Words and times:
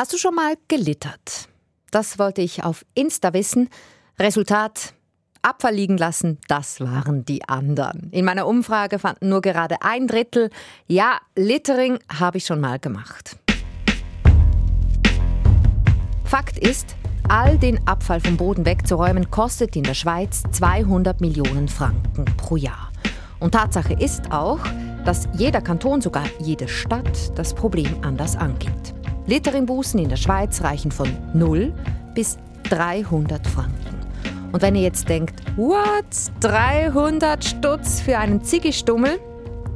Hast 0.00 0.14
du 0.14 0.16
schon 0.16 0.34
mal 0.34 0.54
gelittert? 0.66 1.50
Das 1.90 2.18
wollte 2.18 2.40
ich 2.40 2.64
auf 2.64 2.86
Insta 2.94 3.34
wissen. 3.34 3.68
Resultat: 4.18 4.94
Abfall 5.42 5.74
liegen 5.74 5.98
lassen, 5.98 6.38
das 6.48 6.80
waren 6.80 7.26
die 7.26 7.46
anderen. 7.46 8.08
In 8.10 8.24
meiner 8.24 8.46
Umfrage 8.46 8.98
fanden 8.98 9.28
nur 9.28 9.42
gerade 9.42 9.82
ein 9.82 10.06
Drittel, 10.06 10.48
ja, 10.86 11.18
Littering 11.36 11.98
habe 12.18 12.38
ich 12.38 12.46
schon 12.46 12.62
mal 12.62 12.78
gemacht. 12.78 13.36
Fakt 16.24 16.58
ist, 16.58 16.96
all 17.28 17.58
den 17.58 17.86
Abfall 17.86 18.22
vom 18.22 18.38
Boden 18.38 18.64
wegzuräumen, 18.64 19.30
kostet 19.30 19.76
in 19.76 19.82
der 19.82 19.92
Schweiz 19.92 20.44
200 20.50 21.20
Millionen 21.20 21.68
Franken 21.68 22.24
pro 22.38 22.56
Jahr. 22.56 22.90
Und 23.38 23.52
Tatsache 23.52 23.92
ist 23.92 24.32
auch, 24.32 24.60
dass 25.04 25.28
jeder 25.34 25.60
Kanton, 25.60 26.00
sogar 26.00 26.24
jede 26.38 26.68
Stadt, 26.68 27.38
das 27.38 27.52
Problem 27.52 27.98
anders 28.02 28.34
angeht. 28.34 28.94
Litteringbußen 29.30 30.00
in 30.00 30.08
der 30.08 30.16
Schweiz 30.16 30.60
reichen 30.60 30.90
von 30.90 31.08
0 31.34 31.72
bis 32.16 32.36
300 32.68 33.46
Franken. 33.46 33.94
Und 34.50 34.60
wenn 34.60 34.74
ihr 34.74 34.82
jetzt 34.82 35.08
denkt, 35.08 35.40
what, 35.56 36.04
300 36.40 37.44
Stutz 37.44 38.00
für 38.00 38.18
einen 38.18 38.42
Ziggistummel? 38.42 39.20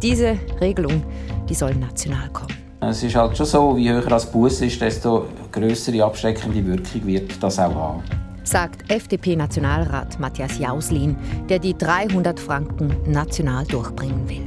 Diese 0.03 0.37
Regelung, 0.61 1.05
die 1.49 1.55
soll 1.55 1.73
national 1.77 2.29
kommen. 2.31 2.53
Es 2.81 3.05
ist 3.05 3.15
halt 3.15 3.37
schon 3.37 3.47
so, 3.47 3.77
je 3.77 3.93
höher 3.93 4.03
das 4.03 4.29
Bus 4.29 4.61
ist, 4.61 4.81
desto 4.81 5.27
größere 5.53 6.03
abschreckende 6.03 6.67
Wirkung 6.67 7.07
wird 7.07 7.41
das 7.41 7.57
auch 7.61 7.75
haben. 7.77 8.03
Sagt 8.43 8.91
FDP-Nationalrat 8.91 10.19
Matthias 10.19 10.59
Jauslin, 10.59 11.17
der 11.49 11.61
die 11.61 11.79
300 11.79 12.41
Franken 12.41 12.93
national 13.07 13.65
durchbringen 13.67 14.29
will. 14.29 14.47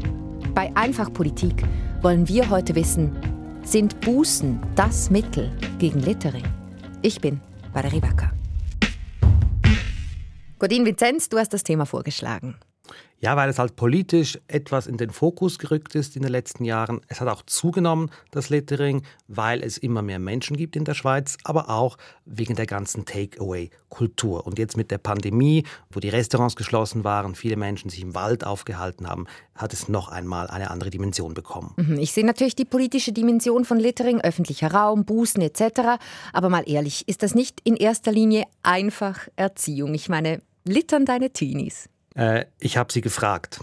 Bei 0.53 0.69
Einfachpolitik 0.75 1.63
wollen 2.01 2.27
wir 2.27 2.49
heute 2.49 2.75
wissen, 2.75 3.15
sind 3.67 3.99
Bußen 3.99 4.61
das 4.75 5.09
Mittel 5.09 5.51
gegen 5.77 5.99
Littering? 5.99 6.45
Ich 7.01 7.19
bin 7.19 7.41
Valerie 7.73 8.01
Wacker. 8.01 8.31
Godin 10.57 10.85
Vinzenz, 10.85 11.27
du 11.27 11.37
hast 11.37 11.53
das 11.53 11.63
Thema 11.63 11.85
vorgeschlagen. 11.85 12.55
Ja, 13.19 13.35
weil 13.35 13.49
es 13.49 13.57
halt 13.57 13.75
politisch 13.75 14.37
etwas 14.47 14.85
in 14.85 14.97
den 14.97 15.09
Fokus 15.09 15.57
gerückt 15.57 15.95
ist 15.95 16.15
in 16.15 16.21
den 16.21 16.31
letzten 16.31 16.63
Jahren. 16.65 17.01
Es 17.07 17.19
hat 17.19 17.27
auch 17.27 17.41
zugenommen, 17.41 18.11
das 18.29 18.49
Littering, 18.49 19.01
weil 19.27 19.63
es 19.63 19.79
immer 19.79 20.03
mehr 20.03 20.19
Menschen 20.19 20.55
gibt 20.55 20.75
in 20.75 20.85
der 20.85 20.93
Schweiz, 20.93 21.37
aber 21.43 21.69
auch 21.69 21.97
wegen 22.25 22.55
der 22.55 22.67
ganzen 22.67 23.05
Takeaway-Kultur. 23.05 24.45
Und 24.45 24.59
jetzt 24.59 24.77
mit 24.77 24.91
der 24.91 24.99
Pandemie, 24.99 25.63
wo 25.89 25.99
die 25.99 26.09
Restaurants 26.09 26.55
geschlossen 26.55 27.03
waren, 27.03 27.33
viele 27.33 27.57
Menschen 27.57 27.89
sich 27.89 28.01
im 28.01 28.13
Wald 28.13 28.45
aufgehalten 28.45 29.09
haben, 29.09 29.25
hat 29.55 29.73
es 29.73 29.89
noch 29.89 30.09
einmal 30.09 30.47
eine 30.47 30.69
andere 30.69 30.91
Dimension 30.91 31.33
bekommen. 31.33 31.73
Mhm, 31.77 31.97
ich 31.97 32.11
sehe 32.11 32.25
natürlich 32.25 32.55
die 32.55 32.65
politische 32.65 33.13
Dimension 33.13 33.65
von 33.65 33.79
Littering, 33.79 34.21
öffentlicher 34.21 34.71
Raum, 34.71 35.05
Bußen 35.05 35.41
etc. 35.41 35.99
Aber 36.33 36.49
mal 36.49 36.69
ehrlich, 36.69 37.07
ist 37.07 37.23
das 37.23 37.33
nicht 37.33 37.61
in 37.63 37.77
erster 37.77 38.11
Linie 38.11 38.43
einfach 38.61 39.27
Erziehung? 39.37 39.95
Ich 39.95 40.07
meine, 40.07 40.43
littern 40.65 41.05
deine 41.05 41.31
Teenies? 41.31 41.89
Äh, 42.17 42.45
ich 42.59 42.77
habe 42.77 42.91
sie 42.91 43.01
gefragt. 43.01 43.61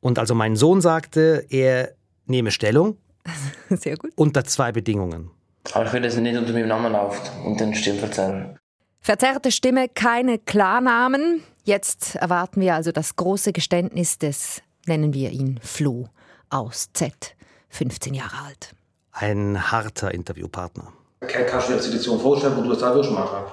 Und 0.00 0.18
also 0.18 0.34
mein 0.34 0.56
Sohn 0.56 0.80
sagte, 0.80 1.46
er 1.48 1.94
nehme 2.26 2.50
Stellung. 2.50 2.98
Sehr 3.70 3.96
gut. 3.96 4.12
Unter 4.14 4.44
zwei 4.44 4.70
Bedingungen. 4.72 5.30
Aber 5.72 5.86
ich 5.86 5.92
will, 5.92 6.02
dass 6.02 6.14
er 6.14 6.20
nicht 6.20 6.36
unter 6.36 6.52
meinem 6.52 6.68
Namen 6.68 6.92
läuft 6.92 7.32
und 7.44 7.58
den 7.58 7.74
Stimme 7.74 7.98
verzerren. 7.98 8.56
Verzerrte 9.00 9.50
Stimme, 9.50 9.88
keine 9.88 10.38
Klarnamen. 10.38 11.42
Jetzt 11.64 12.14
erwarten 12.16 12.60
wir 12.60 12.74
also 12.74 12.92
das 12.92 13.16
große 13.16 13.52
Geständnis 13.52 14.18
des, 14.18 14.62
nennen 14.86 15.12
wir 15.12 15.30
ihn 15.30 15.58
Flo, 15.62 16.08
aus 16.50 16.90
Z, 16.92 17.34
15 17.70 18.14
Jahre 18.14 18.36
alt. 18.46 18.74
Ein 19.12 19.72
harter 19.72 20.12
Interviewpartner. 20.12 20.92
Kannst 21.20 21.68
du 21.68 21.72
dir 21.72 21.78
eine 21.78 21.82
Situation 21.82 22.20
vorstellen, 22.20 22.56
wo 22.56 22.62
du 22.62 22.68
das 22.68 22.82
auch 22.82 23.10
machen 23.10 23.44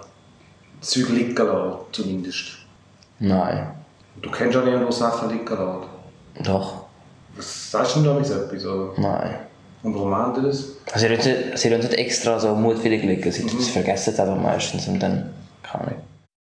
lassen, 0.82 1.78
zumindest. 1.92 2.58
Nein. 3.20 3.83
Du 4.22 4.32
kennst 4.32 4.56
ja 4.56 4.64
nicht, 4.64 4.86
wo 4.86 4.92
Sachen 4.92 5.30
liegen 5.30 5.46
lassen. 5.46 5.84
Doch. 6.44 6.86
Was 7.36 7.72
sagst 7.72 7.96
du 7.96 8.02
denn 8.02 8.14
da 8.14 8.20
etwas? 8.20 8.66
Oder? 8.66 8.94
Nein. 8.98 9.40
Und 9.84 9.96
warum 9.96 10.10
machen 10.10 10.36
die 10.36 10.48
das? 10.48 10.70
Also 10.92 11.08
sie 11.08 11.14
lassen 11.14 11.30
nicht, 11.30 11.58
sie 11.58 11.70
lassen 11.70 11.88
nicht 11.88 11.94
extra 12.00 12.40
so 12.40 12.56
mutwillig 12.56 13.04
liegen. 13.04 13.32
Sie, 13.32 13.44
mhm. 13.44 13.50
sie 13.50 13.72
vergessen 13.72 14.14
es 14.14 14.20
einfach 14.20 14.38
meistens 14.38 14.88
und 14.88 15.00
dann 15.00 15.34
kann 15.62 15.88
ich. 15.90 15.98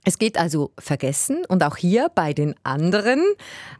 Es 0.04 0.18
geht 0.18 0.38
also 0.38 0.70
vergessen 0.78 1.44
und 1.48 1.64
auch 1.64 1.76
hier 1.76 2.08
bei 2.14 2.32
den 2.32 2.54
anderen. 2.62 3.20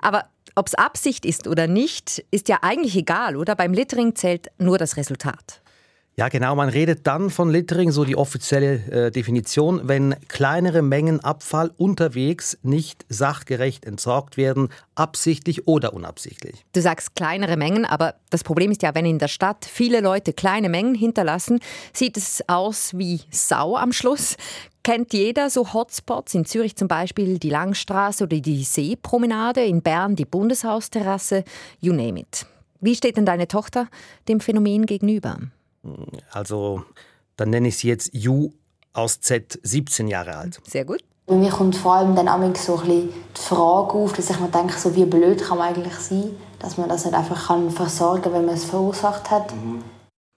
Aber 0.00 0.24
ob 0.56 0.66
es 0.66 0.74
Absicht 0.74 1.24
ist 1.24 1.46
oder 1.46 1.68
nicht, 1.68 2.24
ist 2.32 2.48
ja 2.48 2.58
eigentlich 2.62 2.96
egal, 2.96 3.36
oder? 3.36 3.54
Beim 3.54 3.72
Littering 3.72 4.16
zählt 4.16 4.48
nur 4.58 4.78
das 4.78 4.96
Resultat. 4.96 5.60
Ja, 6.18 6.30
genau. 6.30 6.54
Man 6.54 6.70
redet 6.70 7.06
dann 7.06 7.28
von 7.28 7.50
Littering, 7.50 7.90
so 7.90 8.06
die 8.06 8.16
offizielle 8.16 8.76
äh, 8.90 9.10
Definition, 9.10 9.82
wenn 9.84 10.16
kleinere 10.28 10.80
Mengen 10.80 11.20
Abfall 11.20 11.70
unterwegs 11.76 12.56
nicht 12.62 13.04
sachgerecht 13.10 13.84
entsorgt 13.84 14.38
werden, 14.38 14.70
absichtlich 14.94 15.68
oder 15.68 15.92
unabsichtlich. 15.92 16.64
Du 16.72 16.80
sagst 16.80 17.16
kleinere 17.16 17.58
Mengen, 17.58 17.84
aber 17.84 18.14
das 18.30 18.44
Problem 18.44 18.70
ist 18.70 18.80
ja, 18.80 18.94
wenn 18.94 19.04
in 19.04 19.18
der 19.18 19.28
Stadt 19.28 19.66
viele 19.66 20.00
Leute 20.00 20.32
kleine 20.32 20.70
Mengen 20.70 20.94
hinterlassen, 20.94 21.60
sieht 21.92 22.16
es 22.16 22.42
aus 22.48 22.96
wie 22.96 23.20
Sau 23.30 23.76
am 23.76 23.92
Schluss. 23.92 24.36
Kennt 24.82 25.12
jeder 25.12 25.50
so 25.50 25.74
Hotspots? 25.74 26.34
In 26.34 26.46
Zürich 26.46 26.76
zum 26.76 26.88
Beispiel 26.88 27.38
die 27.38 27.50
Langstraße 27.50 28.24
oder 28.24 28.40
die 28.40 28.64
Seepromenade, 28.64 29.62
in 29.62 29.82
Bern 29.82 30.16
die 30.16 30.24
Bundeshausterrasse, 30.24 31.44
you 31.82 31.92
name 31.92 32.20
it. 32.20 32.46
Wie 32.80 32.94
steht 32.94 33.18
denn 33.18 33.26
deine 33.26 33.48
Tochter 33.48 33.88
dem 34.28 34.40
Phänomen 34.40 34.86
gegenüber? 34.86 35.40
Also, 36.30 36.84
dann 37.36 37.50
nenne 37.50 37.68
ich 37.68 37.78
sie 37.78 37.88
jetzt 37.88 38.10
Ju 38.12 38.50
aus 38.92 39.20
Z, 39.20 39.58
17 39.62 40.08
Jahre 40.08 40.36
alt. 40.36 40.60
Sehr 40.66 40.84
gut. 40.84 41.02
Bei 41.26 41.34
mir 41.34 41.50
kommt 41.50 41.74
vor 41.74 41.94
allem 41.94 42.14
dann 42.14 42.28
auch 42.28 42.38
so 42.56 42.76
ein 42.76 42.82
bisschen 42.82 43.08
die 43.36 43.40
Frage 43.40 43.94
auf, 43.94 44.12
dass 44.12 44.30
ich 44.30 44.38
mir 44.38 44.48
denke, 44.48 44.78
so 44.78 44.94
wie 44.94 45.04
blöd 45.04 45.42
kann 45.42 45.58
man 45.58 45.74
eigentlich 45.74 45.94
sein, 45.94 46.30
dass 46.60 46.78
man 46.78 46.88
das 46.88 47.04
nicht 47.04 47.14
einfach 47.14 47.48
kann 47.48 47.70
versorgen 47.70 48.22
kann, 48.22 48.32
wenn 48.32 48.46
man 48.46 48.54
es 48.54 48.64
verursacht 48.64 49.30
hat. 49.30 49.52
Mhm. 49.54 49.82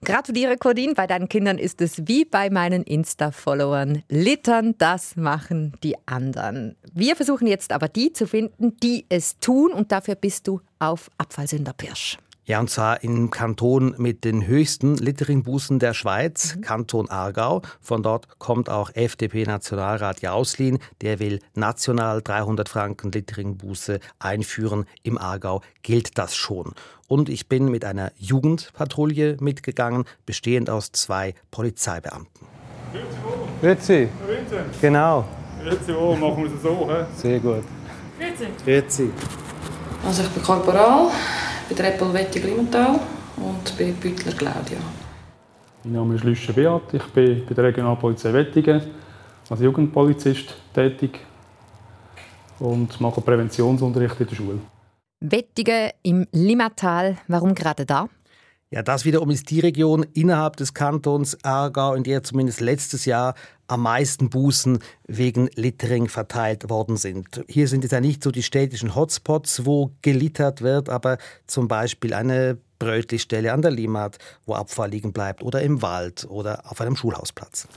Gratuliere, 0.04 0.58
Cordin. 0.58 0.94
Bei 0.94 1.08
deinen 1.08 1.28
Kindern 1.28 1.58
ist 1.58 1.82
es 1.82 2.08
wie 2.08 2.24
bei 2.24 2.50
meinen 2.50 2.84
Insta-Followern. 2.84 4.04
Littern, 4.08 4.76
das 4.78 5.18
machen 5.18 5.74
die 5.84 5.96
anderen. 6.08 6.78
Wir 6.94 7.18
versuchen 7.18 7.48
jetzt 7.48 7.74
aber 7.74 7.90
die 7.90 8.14
zu 8.14 8.26
finden, 8.26 8.78
die 8.78 9.06
es 9.10 9.38
tun. 9.40 9.74
Und 9.74 9.92
dafür 9.92 10.16
bist 10.16 10.48
du 10.48 10.62
auf 10.80 11.12
Abfallsünder 11.18 11.74
Pirsch. 11.74 12.18
Ja, 12.50 12.60
und 12.60 12.68
zwar 12.68 13.04
im 13.04 13.30
Kanton 13.30 13.94
mit 14.00 14.24
den 14.24 14.48
höchsten 14.48 14.96
Litteringbußen 14.96 15.78
der 15.78 15.94
Schweiz, 15.94 16.56
mhm. 16.56 16.62
Kanton 16.62 17.08
Aargau. 17.08 17.62
Von 17.80 18.02
dort 18.02 18.40
kommt 18.40 18.72
auch 18.72 18.90
FDP-Nationalrat 18.92 20.24
Jauslin. 20.24 20.80
Der 21.02 21.20
will 21.20 21.42
national 21.54 22.24
300 22.24 22.68
Franken 22.68 23.12
Litteringbuße 23.12 24.00
einführen. 24.18 24.86
Im 25.04 25.20
Aargau 25.20 25.62
gilt 25.84 26.18
das 26.18 26.36
schon. 26.36 26.74
Und 27.08 27.30
ich 27.30 27.48
bin 27.50 27.70
mit 27.70 27.86
einer 27.86 28.12
Jugendpatrouille 28.18 29.38
mitgegangen, 29.40 30.06
bestehend 30.26 30.72
aus 30.72 30.92
zwei 30.92 31.36
Polizeibeamten. 31.52 32.48
Grüezi. 33.62 34.10
Genau. 34.82 35.24
Grüezi, 35.64 35.92
oh, 35.92 36.16
machen 36.16 36.46
wir 36.46 36.52
es 36.52 36.64
so. 36.64 36.90
He? 36.90 37.06
Sehr 37.16 37.40
gut. 37.40 37.64
Grüezi. 38.18 38.48
Grüezi. 38.66 39.12
Also 40.04 40.24
ich 40.24 40.30
bin 40.30 40.42
Korporal 40.42 41.12
bei 41.70 41.76
der 41.76 41.94
Apple 41.94 42.14
Wette 42.14 42.40
Glimental 42.40 43.00
und 43.38 43.78
bei 43.78 43.92
Büttler 43.92 44.34
Claudia. 44.34 44.80
Mein 45.84 45.94
Name 45.94 46.16
ist 46.16 46.24
Lüsche 46.24 46.52
Beat, 46.52 46.94
ich 46.94 47.04
bin 47.14 47.46
bei 47.46 47.54
der 47.54 47.66
Regionalpolizei 47.66 48.34
Wettigen 48.34 48.82
als 49.50 49.60
Jugendpolizist 49.60 50.56
tätig 50.74 51.20
und 52.60 53.00
mache 53.00 53.22
Präventionsunterricht 53.22 54.20
in 54.20 54.28
der 54.28 54.36
Schule. 54.36 54.60
Wettigen 55.22 55.92
im 56.02 56.26
Limmatal, 56.32 57.18
warum 57.28 57.54
gerade 57.54 57.86
da? 57.86 58.10
Ja, 58.72 58.84
das 58.84 59.06
wiederum 59.06 59.30
ist 59.32 59.50
die 59.50 59.60
Region 59.60 60.06
innerhalb 60.14 60.56
des 60.58 60.74
Kantons 60.74 61.38
Aargau, 61.44 61.94
in 61.94 62.04
der 62.04 62.24
zumindest 62.24 62.62
letztes 62.62 63.06
Jahr 63.06 63.34
am 63.70 63.84
meisten 63.84 64.30
Bußen 64.30 64.80
wegen 65.08 65.50
Littering 65.56 66.08
verteilt 66.08 66.70
worden 66.70 66.98
sind. 66.98 67.44
Hier 67.48 67.68
sind 67.68 67.86
es 67.86 67.92
ja 67.92 68.02
nicht 68.02 68.24
so 68.24 68.32
die 68.32 68.44
städtischen 68.44 68.96
Hotspots, 68.96 69.66
wo 69.66 69.92
gelittert 70.02 70.62
wird, 70.62 70.90
aber 70.90 71.18
zum 71.48 71.68
Beispiel 71.68 72.14
eine 72.14 72.58
Brötlichstelle 72.80 73.54
an 73.54 73.62
der 73.62 73.72
Limmat, 73.72 74.18
wo 74.46 74.56
Abfall 74.56 74.90
liegen 74.90 75.14
bleibt, 75.14 75.44
oder 75.44 75.62
im 75.62 75.82
Wald 75.82 76.26
oder 76.30 76.64
auf 76.66 76.82
einem 76.82 76.96
Schulhausplatz. 76.96 77.68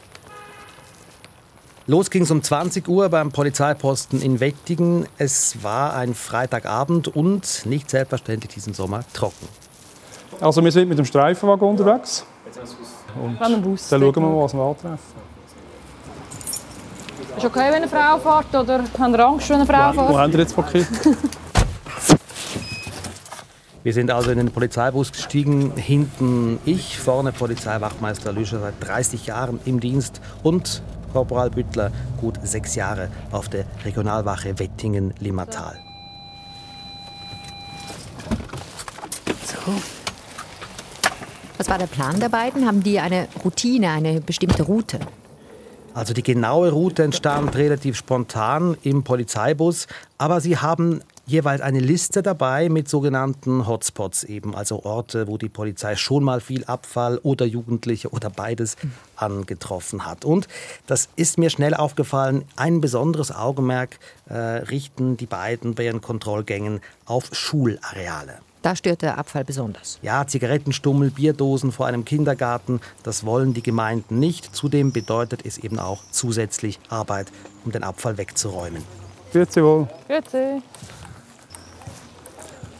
Los 1.88 2.10
ging 2.10 2.22
es 2.22 2.30
um 2.30 2.42
20 2.42 2.86
Uhr 2.88 3.08
beim 3.08 3.32
Polizeiposten 3.32 4.22
in 4.22 4.38
Wettigen. 4.38 5.06
Es 5.18 5.64
war 5.64 5.94
ein 5.94 6.14
Freitagabend 6.14 7.08
und 7.08 7.66
nicht 7.66 7.90
selbstverständlich 7.90 8.54
diesen 8.54 8.72
Sommer 8.72 9.04
trocken. 9.12 9.48
Also 10.40 10.62
wir 10.62 10.70
sind 10.70 10.88
mit 10.88 10.98
dem 10.98 11.04
Streifenwagen 11.04 11.68
unterwegs. 11.68 12.24
Und 13.20 13.40
dann 13.40 13.62
schauen 13.64 13.90
wir 13.90 14.20
mal, 14.20 14.44
was 14.44 14.54
wir 14.54 14.62
antreffen. 14.62 15.31
Ist 17.36 17.44
okay, 17.44 17.66
wenn 17.70 17.74
eine 17.74 17.88
Frau 17.88 18.18
fährt 18.18 18.54
oder 18.54 18.84
haben 18.98 19.12
Sie 19.12 19.24
Angst, 19.24 19.48
wenn 19.48 19.56
eine 19.56 19.66
Frau 19.66 19.92
fährt? 19.92 20.08
Wo 20.10 20.18
haben 20.18 20.32
Sie 20.32 20.38
jetzt 20.38 20.54
Paket? 20.54 20.86
Wir 23.84 23.92
sind 23.92 24.12
also 24.12 24.30
in 24.30 24.38
den 24.38 24.52
Polizeibus 24.52 25.10
gestiegen. 25.10 25.72
Hinten 25.74 26.60
ich, 26.64 26.98
vorne 27.00 27.32
Polizeiwachmeister 27.32 28.32
Lüscher 28.32 28.60
seit 28.60 28.74
30 28.80 29.26
Jahren 29.26 29.58
im 29.64 29.80
Dienst 29.80 30.20
und 30.44 30.82
Korporal 31.12 31.50
Büttler 31.50 31.90
gut 32.20 32.38
sechs 32.44 32.76
Jahre 32.76 33.08
auf 33.32 33.48
der 33.48 33.64
Regionalwache 33.84 34.58
Wettingen-Limmatal. 34.58 35.78
So. 39.44 39.72
Was 41.58 41.68
war 41.68 41.78
der 41.78 41.86
Plan 41.86 42.20
der 42.20 42.28
beiden? 42.28 42.66
Haben 42.66 42.82
die 42.84 43.00
eine 43.00 43.26
Routine, 43.44 43.90
eine 43.90 44.20
bestimmte 44.20 44.62
Route? 44.62 45.00
Also 45.94 46.14
die 46.14 46.22
genaue 46.22 46.70
Route 46.70 47.02
entstand 47.02 47.54
relativ 47.54 47.96
spontan 47.96 48.76
im 48.82 49.02
Polizeibus, 49.02 49.86
aber 50.16 50.40
sie 50.40 50.56
haben 50.56 51.02
jeweils 51.26 51.60
eine 51.60 51.80
Liste 51.80 52.22
dabei 52.22 52.70
mit 52.70 52.88
sogenannten 52.88 53.66
Hotspots 53.66 54.24
eben, 54.24 54.54
also 54.54 54.84
Orte, 54.84 55.28
wo 55.28 55.36
die 55.36 55.50
Polizei 55.50 55.94
schon 55.96 56.24
mal 56.24 56.40
viel 56.40 56.64
Abfall 56.64 57.18
oder 57.18 57.44
Jugendliche 57.44 58.08
oder 58.08 58.30
beides 58.30 58.76
angetroffen 59.16 60.06
hat. 60.06 60.24
Und 60.24 60.48
das 60.86 61.10
ist 61.16 61.38
mir 61.38 61.50
schnell 61.50 61.74
aufgefallen, 61.74 62.44
ein 62.56 62.80
besonderes 62.80 63.30
Augenmerk 63.30 63.98
äh, 64.28 64.34
richten 64.34 65.18
die 65.18 65.26
beiden 65.26 65.74
bei 65.74 65.84
ihren 65.84 66.00
Kontrollgängen 66.00 66.80
auf 67.04 67.28
Schulareale. 67.32 68.38
Da 68.62 68.76
stört 68.76 69.02
der 69.02 69.18
Abfall 69.18 69.44
besonders. 69.44 69.98
Ja, 70.02 70.24
Zigarettenstummel, 70.24 71.10
Bierdosen 71.10 71.72
vor 71.72 71.86
einem 71.86 72.04
Kindergarten, 72.04 72.80
das 73.02 73.26
wollen 73.26 73.54
die 73.54 73.62
Gemeinden 73.62 74.20
nicht. 74.20 74.54
Zudem 74.54 74.92
bedeutet 74.92 75.44
es 75.44 75.58
eben 75.58 75.80
auch 75.80 76.02
zusätzlich 76.12 76.78
Arbeit, 76.88 77.32
um 77.64 77.72
den 77.72 77.82
Abfall 77.82 78.16
wegzuräumen. 78.18 78.84
Grüezi 79.32 79.62
wohl. 79.64 79.88
Grüezi. 80.06 80.62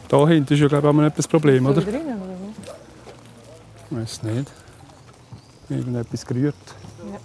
Da 0.07 0.27
hinten 0.27 0.53
ist 0.53 0.59
ja 0.61 0.67
glaube 0.67 0.87
ich 0.89 0.95
auch 0.95 1.01
etwas 1.01 1.27
Problem, 1.27 1.65
oder? 1.65 1.81
Drin, 1.81 2.01
Ich 3.89 3.97
weiß 3.97 4.23
nicht. 4.23 4.51
Irgendetwas 5.69 6.25
gerührt. 6.25 6.55
Ja. 7.11 7.19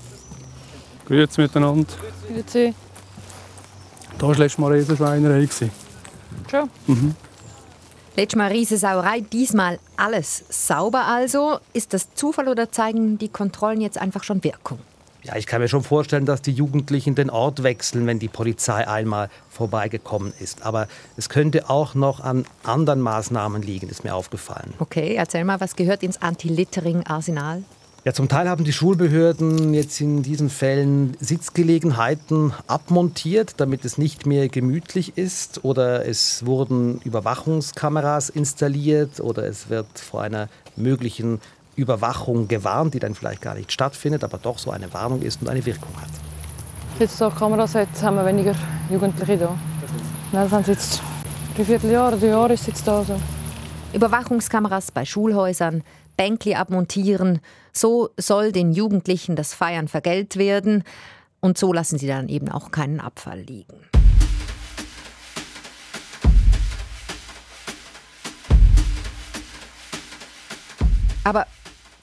Grüezi 1.07 1.41
miteinander. 1.43 1.93
Grüezi. 2.27 2.75
Da 4.19 4.27
war 4.27 4.35
letztes 4.35 4.59
Mal 4.59 4.73
eine 4.73 4.79
Riesenschweinerei. 4.79 5.49
Schon? 6.51 6.71
Mhm. 6.89 7.15
Letztes 8.19 8.37
Mal 8.37 8.51
Riesensauerei, 8.51 9.21
diesmal 9.21 9.79
alles 9.97 10.43
sauber 10.49 11.07
also. 11.07 11.61
Ist 11.73 11.95
das 11.95 12.15
Zufall 12.15 12.49
oder 12.49 12.73
zeigen 12.73 13.17
die 13.17 13.29
Kontrollen 13.29 13.81
jetzt 13.81 13.97
einfach 13.97 14.25
schon 14.25 14.43
Wirkung? 14.43 14.81
Ja, 15.23 15.37
ich 15.37 15.47
kann 15.47 15.61
mir 15.61 15.69
schon 15.69 15.85
vorstellen, 15.85 16.27
dass 16.27 16.43
die 16.43 16.51
Jugendlichen 16.51 17.15
den 17.15 17.31
Ort 17.31 17.63
wechseln, 17.63 18.09
wenn 18.09 18.19
die 18.19 18.27
Polizei 18.27 18.89
einmal 18.89 19.31
vorbeigekommen 19.51 20.33
ist. 20.41 20.63
Aber 20.63 20.89
es 21.17 21.29
könnte 21.29 21.71
auch 21.71 21.95
noch 21.95 22.19
an 22.19 22.45
anderen 22.65 23.01
Maßnahmen 23.03 23.63
liegen, 23.63 23.89
ist 23.89 24.03
mir 24.03 24.17
aufgefallen. 24.17 24.75
Okay, 24.81 25.15
erzähl 25.15 25.45
mal, 25.45 25.61
was 25.61 25.77
gehört 25.77 26.03
ins 26.03 26.21
Anti-Littering-Arsenal? 26.21 27.63
Ja, 28.05 28.13
zum 28.13 28.29
Teil 28.29 28.49
haben 28.49 28.65
die 28.65 28.73
Schulbehörden 28.73 29.75
jetzt 29.75 30.01
in 30.01 30.23
diesen 30.23 30.51
Fällen 30.51 31.17
Sitzgelegenheiten 31.19 32.55
abmontiert, 32.69 33.55
damit 33.57 33.85
es 33.85 33.99
nicht 33.99 34.25
mehr 34.25 34.49
gemütlich 34.49 35.19
ist. 35.19 35.65
Oder 35.65 36.07
es 36.07 36.47
wurden 36.47 37.01
Überwachungskameras 37.05 38.31
installiert 38.31 39.21
oder 39.21 39.45
es 39.45 39.69
wird 39.69 39.87
vor 39.99 40.23
einer 40.23 40.49
möglichen 40.77 41.41
Überwachung 41.75 42.47
gewarnt, 42.47 42.95
die 42.95 43.01
dann 43.01 43.15
vielleicht 43.15 43.43
gar 43.43 43.55
nicht 43.55 43.73
stattfindet, 43.73 44.23
aber 44.23 44.39
doch 44.39 44.59
so 44.59 44.71
eine 44.71 44.93
Warnung 44.95 45.23
ist 45.23 45.43
und 45.43 45.49
eine 45.49 45.65
Wirkung 45.67 45.95
hat. 46.01 46.11
Jetzt 46.99 47.19
so 47.19 47.31
Kameras 47.31 47.75
hat, 47.75 47.89
haben 48.03 48.17
wir 48.17 48.27
weniger 48.27 48.55
Jugendliche 48.91 49.37
da. 49.37 49.59
das 50.33 50.51
haben 50.51 50.65
sie 50.65 50.73
jetzt 50.73 51.01
drei 51.57 51.65
Vierteljahr, 51.65 52.13
drei 52.13 52.27
Jahre 52.27 52.53
ist 52.55 52.67
jetzt 52.67 52.87
da. 52.87 53.05
So. 53.05 53.21
Überwachungskameras 53.93 54.91
bei 54.91 55.05
Schulhäusern, 55.05 55.83
Bänkli 56.19 56.55
abmontieren. 56.55 57.41
So 57.73 58.11
soll 58.19 58.53
den 58.53 58.73
Jugendlichen 58.73 59.37
das 59.37 59.55
Feiern 59.55 59.89
vergällt 59.89 60.37
werden. 60.37 60.85
Und 61.41 61.57
so 61.57 61.73
lassen 61.73 61.99
sie 61.99 62.09
dann 62.09 62.29
eben 62.29 62.51
auch 62.51 62.71
keinen 62.71 63.01
Abfall 63.01 63.41
liegen. 63.41 63.79
Aber 71.25 71.47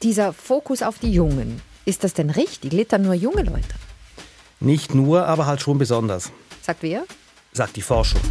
dieser 0.01 0.33
Fokus 0.33 0.81
auf 0.81 0.99
die 0.99 1.11
Jungen, 1.11 1.61
ist 1.83 2.03
das 2.03 2.13
denn 2.13 2.29
richtig? 2.29 2.71
Littern 2.71 3.01
nur 3.01 3.15
junge 3.15 3.43
Leute? 3.43 3.75
Nicht 4.59 4.95
nur, 4.95 5.25
aber 5.25 5.45
halt 5.45 5.61
schon 5.61 5.77
besonders. 5.77 6.31
Sagt 6.61 6.83
wer? 6.83 7.03
Sagt 7.51 7.75
die 7.75 7.81
Forschung. 7.81 8.21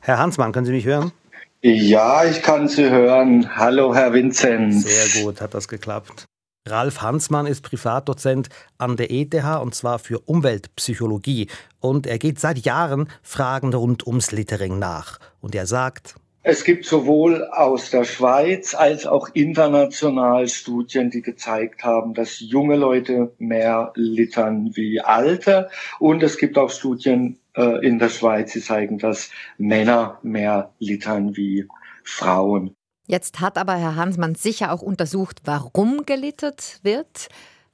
Herr 0.00 0.18
Hansmann, 0.18 0.52
können 0.52 0.66
Sie 0.66 0.72
mich 0.72 0.84
hören? 0.84 1.12
Ja, 1.60 2.24
ich 2.24 2.42
kann 2.42 2.68
Sie 2.68 2.88
hören. 2.88 3.56
Hallo, 3.56 3.92
Herr 3.92 4.12
Vinzenz. 4.12 4.84
Sehr 4.84 5.24
gut, 5.24 5.40
hat 5.40 5.54
das 5.54 5.66
geklappt. 5.66 6.26
Ralf 6.68 7.02
Hansmann 7.02 7.46
ist 7.46 7.62
Privatdozent 7.62 8.48
an 8.76 8.96
der 8.96 9.10
ETH 9.10 9.34
und 9.60 9.74
zwar 9.74 9.98
für 9.98 10.20
Umweltpsychologie. 10.20 11.48
Und 11.80 12.06
er 12.06 12.18
geht 12.18 12.38
seit 12.38 12.58
Jahren 12.58 13.08
Fragen 13.22 13.74
rund 13.74 14.06
ums 14.06 14.30
Littering 14.30 14.78
nach. 14.78 15.18
Und 15.40 15.56
er 15.56 15.66
sagt, 15.66 16.14
es 16.44 16.62
gibt 16.62 16.84
sowohl 16.84 17.44
aus 17.48 17.90
der 17.90 18.04
Schweiz 18.04 18.74
als 18.74 19.06
auch 19.06 19.28
international 19.34 20.48
Studien, 20.48 21.10
die 21.10 21.20
gezeigt 21.20 21.82
haben, 21.82 22.14
dass 22.14 22.38
junge 22.38 22.76
Leute 22.76 23.32
mehr 23.38 23.92
littern 23.96 24.70
wie 24.74 25.00
alte. 25.00 25.68
Und 25.98 26.22
es 26.22 26.38
gibt 26.38 26.56
auch 26.56 26.70
Studien 26.70 27.38
äh, 27.58 27.84
in 27.84 27.98
der 27.98 28.08
Schweiz, 28.08 28.52
die 28.52 28.60
zeigen, 28.60 28.98
dass 28.98 29.30
Männer 29.58 30.18
mehr 30.22 30.72
littern 30.78 31.36
wie 31.36 31.66
Frauen. 32.04 32.74
Jetzt 33.06 33.40
hat 33.40 33.58
aber 33.58 33.74
Herr 33.74 33.96
Hansmann 33.96 34.36
sicher 34.36 34.72
auch 34.72 34.80
untersucht, 34.80 35.40
warum 35.44 36.06
gelittert 36.06 36.78
wird. 36.82 37.28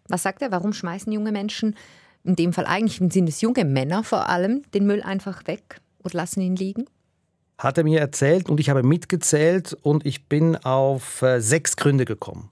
Was 0.08 0.22
sagt 0.22 0.42
er? 0.42 0.50
Warum 0.50 0.72
schmeißen 0.72 1.12
junge 1.12 1.32
Menschen, 1.32 1.76
in 2.24 2.36
dem 2.36 2.52
Fall 2.54 2.64
eigentlich 2.66 2.96
sind 3.12 3.28
es 3.28 3.42
junge 3.42 3.64
Männer 3.64 4.04
vor 4.04 4.28
allem, 4.28 4.62
den 4.72 4.86
Müll 4.86 5.02
einfach 5.02 5.46
weg 5.46 5.80
und 6.02 6.14
lassen 6.14 6.40
ihn 6.40 6.56
liegen? 6.56 6.86
Hat 7.58 7.76
er 7.76 7.84
mir 7.84 8.00
erzählt 8.00 8.48
und 8.48 8.60
ich 8.60 8.70
habe 8.70 8.82
mitgezählt 8.82 9.76
und 9.82 10.06
ich 10.06 10.28
bin 10.28 10.56
auf 10.56 11.20
äh, 11.22 11.40
sechs 11.40 11.76
Gründe 11.76 12.04
gekommen. 12.04 12.50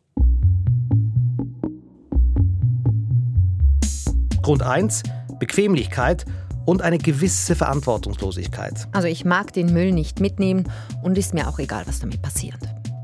Grund 4.42 4.62
1, 4.62 5.04
Bequemlichkeit 5.38 6.26
und 6.64 6.82
eine 6.82 6.98
gewisse 6.98 7.54
Verantwortungslosigkeit. 7.54 8.88
Also 8.92 9.08
ich 9.08 9.24
mag 9.24 9.52
den 9.52 9.72
Müll 9.72 9.92
nicht 9.92 10.20
mitnehmen 10.20 10.70
und 11.02 11.18
ist 11.18 11.34
mir 11.34 11.48
auch 11.48 11.58
egal, 11.58 11.84
was 11.86 12.00
damit 12.00 12.22
passiert. 12.22 12.58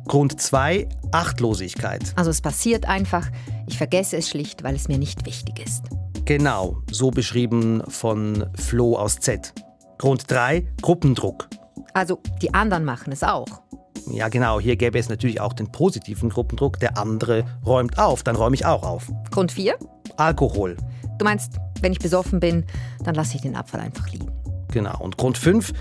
Grund 0.07 0.41
2, 0.41 0.89
Achtlosigkeit. 1.13 2.03
Also 2.17 2.31
es 2.31 2.41
passiert 2.41 2.87
einfach, 2.87 3.29
ich 3.67 3.77
vergesse 3.77 4.17
es 4.17 4.29
schlicht, 4.29 4.65
weil 4.65 4.75
es 4.75 4.89
mir 4.89 4.99
nicht 4.99 5.27
wichtig 5.27 5.65
ist. 5.65 5.85
Genau, 6.25 6.79
so 6.91 7.11
beschrieben 7.11 7.83
von 7.89 8.47
Flo 8.55 8.97
aus 8.97 9.17
Z. 9.17 9.53
Grund 9.99 10.31
3, 10.31 10.67
Gruppendruck. 10.81 11.49
Also 11.93 12.21
die 12.41 12.55
anderen 12.55 12.85
machen 12.85 13.13
es 13.13 13.23
auch. 13.23 13.63
Ja, 14.11 14.29
genau. 14.29 14.61
Hier 14.61 14.77
gäbe 14.77 14.99
es 14.99 15.09
natürlich 15.09 15.41
auch 15.41 15.53
den 15.53 15.71
positiven 15.71 16.31
Gruppendruck. 16.31 16.79
Der 16.81 16.97
andere 16.97 17.45
räumt 17.65 17.99
auf, 17.99 18.23
dann 18.23 18.37
räume 18.37 18.55
ich 18.55 18.65
auch 18.65 18.83
auf. 18.83 19.11
Grund 19.31 19.53
4? 19.53 19.77
Alkohol. 20.17 20.77
Du 21.19 21.25
meinst, 21.25 21.59
wenn 21.83 21.93
ich 21.93 21.99
besoffen 21.99 22.41
bin, 22.41 22.65
dann 23.05 23.15
lasse 23.15 23.37
ich 23.37 23.43
den 23.43 23.57
Abfall 23.57 23.81
einfach 23.81 24.09
liegen. 24.11 24.31
Genau. 24.73 24.99
Und 25.01 25.17
Grund 25.17 25.39
5 25.39 25.73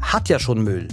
hat 0.00 0.28
ja 0.28 0.38
schon 0.38 0.62
Müll. 0.62 0.88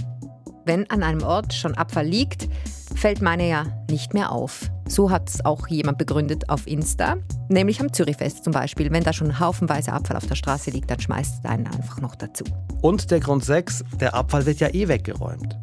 Wenn 0.64 0.88
an 0.90 1.02
einem 1.02 1.22
Ort 1.22 1.54
schon 1.54 1.74
Abfall 1.74 2.06
liegt, 2.06 2.48
fällt 2.94 3.20
meine 3.20 3.48
ja 3.48 3.66
nicht 3.90 4.14
mehr 4.14 4.30
auf. 4.30 4.70
So 4.86 5.10
hat 5.10 5.28
es 5.28 5.44
auch 5.44 5.66
jemand 5.68 5.98
begründet 5.98 6.48
auf 6.50 6.66
Insta, 6.66 7.16
nämlich 7.48 7.80
am 7.80 7.92
Zürichfest 7.92 8.44
zum 8.44 8.52
Beispiel. 8.52 8.90
Wenn 8.92 9.02
da 9.02 9.12
schon 9.12 9.40
haufenweise 9.40 9.92
Abfall 9.92 10.16
auf 10.16 10.26
der 10.26 10.34
Straße 10.36 10.70
liegt, 10.70 10.90
dann 10.90 11.00
schmeißt 11.00 11.40
es 11.40 11.50
einen 11.50 11.66
einfach 11.66 12.00
noch 12.00 12.14
dazu. 12.14 12.44
Und 12.80 13.10
der 13.10 13.20
Grund 13.20 13.44
6, 13.44 13.84
der 14.00 14.14
Abfall 14.14 14.46
wird 14.46 14.60
ja 14.60 14.68
eh 14.68 14.88
weggeräumt. 14.88 15.58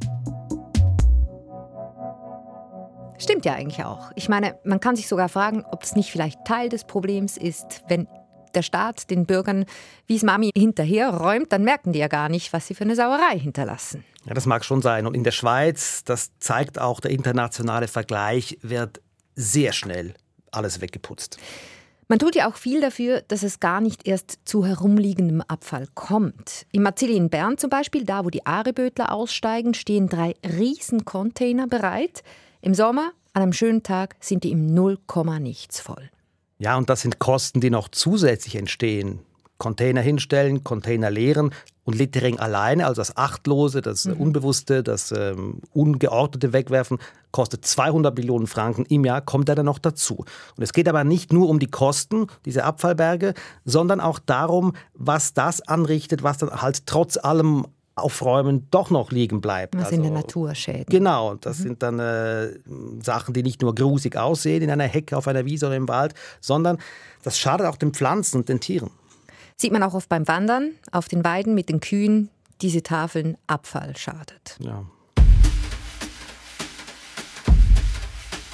Stimmt 3.17 3.45
ja 3.45 3.53
eigentlich 3.53 3.83
auch. 3.83 4.11
Ich 4.15 4.29
meine, 4.29 4.57
man 4.63 4.79
kann 4.79 4.95
sich 4.95 5.07
sogar 5.07 5.27
fragen, 5.27 5.65
ob 5.69 5.83
es 5.83 5.95
nicht 5.95 6.09
vielleicht 6.09 6.45
Teil 6.45 6.69
des 6.69 6.85
Problems 6.85 7.35
ist, 7.35 7.83
wenn 7.87 8.07
der 8.55 8.61
Staat 8.61 9.09
den 9.09 9.25
Bürgern 9.25 9.65
wie 10.07 10.15
es 10.15 10.23
Mami 10.23 10.51
hinterherräumt, 10.55 11.51
dann 11.51 11.63
merken 11.63 11.93
die 11.93 11.99
ja 11.99 12.07
gar 12.07 12.29
nicht, 12.29 12.51
was 12.53 12.67
sie 12.67 12.73
für 12.73 12.83
eine 12.83 12.95
Sauerei 12.95 13.37
hinterlassen. 13.37 14.03
Ja, 14.25 14.33
das 14.33 14.45
mag 14.45 14.65
schon 14.65 14.81
sein. 14.81 15.05
Und 15.05 15.15
in 15.15 15.23
der 15.23 15.31
Schweiz, 15.31 16.03
das 16.03 16.31
zeigt 16.39 16.79
auch 16.79 16.99
der 16.99 17.11
internationale 17.11 17.87
Vergleich, 17.87 18.57
wird 18.61 19.01
sehr 19.35 19.73
schnell 19.73 20.13
alles 20.51 20.81
weggeputzt. 20.81 21.37
Man 22.11 22.17
tut 22.17 22.35
ja 22.35 22.49
auch 22.49 22.55
viel 22.55 22.81
dafür, 22.81 23.21
dass 23.27 23.43
es 23.43 23.59
gar 23.59 23.81
nicht 23.81 24.07
erst 24.07 24.39
zu 24.43 24.65
herumliegendem 24.65 25.41
Abfall 25.41 25.87
kommt. 25.93 26.65
Im 26.71 26.81
Marzilli 26.81 27.15
in 27.15 27.29
Bern 27.29 27.59
zum 27.59 27.69
Beispiel, 27.69 28.03
da 28.03 28.25
wo 28.25 28.31
die 28.31 28.47
Arebötler 28.47 29.11
aussteigen, 29.11 29.75
stehen 29.75 30.09
drei 30.09 30.33
Riesencontainer 30.43 31.67
bereit. 31.67 32.23
Im 32.61 32.73
Sommer, 32.73 33.11
an 33.33 33.43
einem 33.43 33.53
schönen 33.53 33.83
Tag, 33.83 34.15
sind 34.19 34.43
die 34.43 34.51
im 34.51 34.65
Null 34.65 34.97
nichts 35.39 35.79
voll. 35.79 36.09
Ja, 36.59 36.77
und 36.77 36.89
das 36.89 37.01
sind 37.01 37.19
Kosten, 37.19 37.61
die 37.61 37.69
noch 37.69 37.87
zusätzlich 37.87 38.55
entstehen. 38.55 39.19
Container 39.57 40.01
hinstellen, 40.01 40.63
Container 40.63 41.09
leeren 41.09 41.51
und 41.83 41.95
Littering 41.97 42.39
alleine, 42.39 42.85
also 42.85 43.01
das 43.01 43.17
Achtlose, 43.17 43.81
das 43.81 44.05
mhm. 44.05 44.13
Unbewusste, 44.13 44.83
das 44.83 45.11
ähm, 45.11 45.61
Ungeordnete 45.73 46.53
Wegwerfen, 46.53 46.97
kostet 47.31 47.65
200 47.65 48.15
Millionen 48.15 48.47
Franken 48.47 48.85
im 48.85 49.05
Jahr, 49.05 49.21
kommt 49.21 49.49
er 49.49 49.55
dann 49.55 49.65
noch 49.65 49.79
dazu. 49.79 50.25
Und 50.55 50.63
es 50.63 50.71
geht 50.71 50.87
aber 50.87 51.03
nicht 51.03 51.33
nur 51.33 51.49
um 51.49 51.59
die 51.59 51.69
Kosten 51.69 52.27
dieser 52.45 52.65
Abfallberge, 52.65 53.33
sondern 53.65 53.99
auch 53.99 54.19
darum, 54.19 54.73
was 54.93 55.33
das 55.33 55.61
anrichtet, 55.61 56.23
was 56.23 56.37
dann 56.37 56.61
halt 56.61 56.85
trotz 56.85 57.17
allem 57.17 57.65
Aufräumen 58.01 58.67
doch 58.71 58.89
noch 58.89 59.11
liegen 59.11 59.41
bleibt. 59.41 59.75
Was 59.75 59.85
also, 59.85 59.95
in 59.95 60.03
der 60.03 60.11
Natur 60.11 60.55
schäden. 60.55 60.85
Genau, 60.89 61.35
das 61.35 61.59
mhm. 61.59 61.63
sind 61.63 61.83
dann 61.83 61.99
äh, 61.99 62.49
Sachen, 63.03 63.33
die 63.33 63.43
nicht 63.43 63.61
nur 63.61 63.75
grusig 63.75 64.15
aussehen 64.15 64.61
in 64.61 64.71
einer 64.71 64.85
Hecke, 64.85 65.17
auf 65.17 65.27
einer 65.27 65.45
Wiese 65.45 65.67
oder 65.67 65.75
im 65.75 65.87
Wald, 65.87 66.13
sondern 66.41 66.77
das 67.23 67.37
schadet 67.37 67.67
auch 67.67 67.77
den 67.77 67.93
Pflanzen 67.93 68.37
und 68.37 68.49
den 68.49 68.59
Tieren. 68.59 68.91
Sieht 69.55 69.73
man 69.73 69.83
auch 69.83 69.93
oft 69.93 70.07
beim 70.07 70.27
Wandern 70.27 70.71
auf 70.91 71.07
den 71.07 71.23
Weiden 71.23 71.53
mit 71.53 71.69
den 71.69 71.81
Kühen, 71.81 72.29
diese 72.61 72.81
Tafeln 72.81 73.37
Abfall 73.47 73.95
schadet. 73.97 74.57
Ja. 74.59 74.85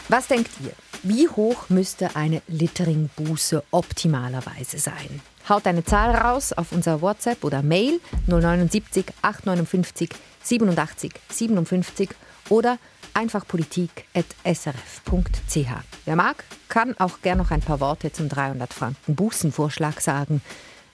Was 0.10 0.28
denkt 0.28 0.52
ihr? 0.64 0.72
Wie 1.04 1.28
hoch 1.30 1.70
müsste 1.70 2.16
eine 2.16 2.42
Littering-Buße 2.48 3.64
optimalerweise 3.72 4.80
sein? 4.80 5.22
Haut 5.48 5.68
eine 5.68 5.84
Zahl 5.84 6.16
raus 6.16 6.54
auf 6.54 6.72
unser 6.72 7.02
WhatsApp 7.02 7.44
oder 7.44 7.62
Mail 7.62 8.00
079 8.28 9.06
859 9.22 10.10
87 10.42 11.14
57 11.30 12.10
oder 12.50 12.80
einfach 13.14 13.48
politik.srf.ch. 13.48 15.70
Wer 16.06 16.16
mag, 16.16 16.44
kann 16.68 16.96
auch 17.00 17.22
gern 17.22 17.38
noch 17.38 17.52
ein 17.52 17.62
paar 17.62 17.80
Worte 17.80 18.12
zum 18.12 18.28
300 18.28 18.74
Franken 18.74 19.16
Bußenvorschlag 19.16 20.02
sagen. 20.02 20.42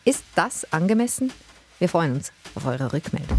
Ist 0.03 0.25
das 0.36 0.72
angemessen? 0.74 1.31
Wir 1.79 1.88
freuen 1.88 2.13
uns 2.13 2.34
auf 2.55 2.65
eure 2.65 2.91
Rückmeldung. 2.91 3.38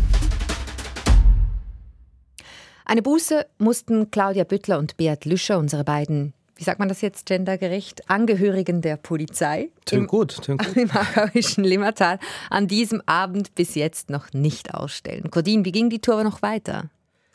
Eine 2.84 3.02
Buße 3.02 3.46
mussten 3.58 4.10
Claudia 4.10 4.44
Büttler 4.44 4.78
und 4.78 4.96
Beat 4.96 5.24
Lüscher, 5.24 5.58
unsere 5.58 5.84
beiden, 5.84 6.34
wie 6.56 6.64
sagt 6.64 6.78
man 6.78 6.88
das 6.88 7.00
jetzt 7.00 7.26
gendergerecht, 7.26 8.08
Angehörigen 8.10 8.82
der 8.82 8.96
Polizei 8.96 9.70
im, 9.90 10.06
gut, 10.06 10.36
gut. 10.46 10.76
im 10.76 10.90
aargauischen 10.90 11.64
Limmertal 11.64 12.18
an 12.50 12.68
diesem 12.68 13.02
Abend 13.06 13.54
bis 13.54 13.74
jetzt 13.74 14.10
noch 14.10 14.32
nicht 14.32 14.74
ausstellen. 14.74 15.30
Cordin, 15.30 15.64
wie 15.64 15.72
ging 15.72 15.90
die 15.90 16.00
Tour 16.00 16.24
noch 16.24 16.42
weiter? 16.42 16.90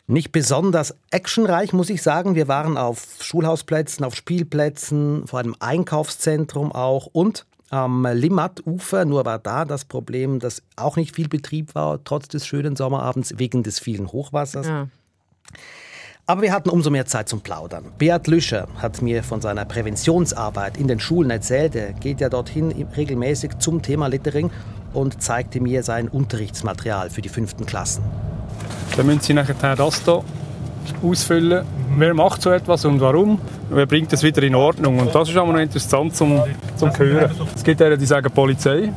Nicht 0.06 0.32
besonders 0.32 0.94
actionreich, 1.10 1.74
muss 1.74 1.90
ich 1.90 2.02
sagen. 2.02 2.34
Wir 2.34 2.48
waren 2.48 2.78
auf 2.78 3.18
Schulhausplätzen, 3.20 4.06
auf 4.06 4.14
Spielplätzen, 4.14 5.26
vor 5.26 5.40
einem 5.40 5.54
Einkaufszentrum 5.60 6.72
auch 6.72 7.06
und 7.12 7.44
am 7.68 8.06
Limmat-Ufer. 8.06 9.04
Nur 9.04 9.26
war 9.26 9.38
da 9.38 9.66
das 9.66 9.84
Problem, 9.84 10.38
dass 10.38 10.62
auch 10.76 10.96
nicht 10.96 11.14
viel 11.14 11.28
Betrieb 11.28 11.74
war, 11.74 12.02
trotz 12.04 12.28
des 12.28 12.46
schönen 12.46 12.74
Sommerabends, 12.74 13.34
wegen 13.36 13.62
des 13.62 13.78
vielen 13.78 14.10
Hochwassers. 14.10 14.66
Ja. 14.66 14.88
Aber 16.30 16.42
wir 16.42 16.52
hatten 16.52 16.68
umso 16.68 16.90
mehr 16.90 17.06
Zeit 17.06 17.26
zum 17.26 17.40
Plaudern. 17.40 17.86
Beat 17.96 18.26
Lüscher 18.26 18.68
hat 18.76 19.00
mir 19.00 19.22
von 19.22 19.40
seiner 19.40 19.64
Präventionsarbeit 19.64 20.76
in 20.76 20.86
den 20.86 21.00
Schulen 21.00 21.30
erzählt. 21.30 21.74
Er 21.74 21.94
geht 21.94 22.20
ja 22.20 22.28
dorthin 22.28 22.70
regelmäßig 22.94 23.56
zum 23.60 23.80
Thema 23.80 24.08
Littering 24.08 24.50
und 24.92 25.22
zeigte 25.22 25.58
mir 25.58 25.82
sein 25.82 26.06
Unterrichtsmaterial 26.06 27.08
für 27.08 27.22
die 27.22 27.30
fünften 27.30 27.64
Klassen. 27.64 28.04
Dann 28.94 29.06
müssen 29.06 29.20
Sie 29.22 29.32
nachher 29.32 29.74
das 29.74 30.04
hier 30.04 30.22
ausfüllen. 31.02 31.64
Wer 31.96 32.12
macht 32.12 32.42
so 32.42 32.50
etwas 32.50 32.84
und 32.84 33.00
warum? 33.00 33.40
Wer 33.70 33.86
bringt 33.86 34.12
es 34.12 34.22
wieder 34.22 34.42
in 34.42 34.54
Ordnung? 34.54 34.98
Und 34.98 35.14
das 35.14 35.30
ist 35.30 35.36
auch 35.38 35.50
noch 35.50 35.58
interessant 35.58 36.14
zum, 36.14 36.42
zum 36.76 36.94
Hören. 36.98 37.30
Es 37.56 37.64
gibt 37.64 37.80
Leute, 37.80 37.96
die 37.96 38.04
sagen 38.04 38.30
Polizei. 38.30 38.92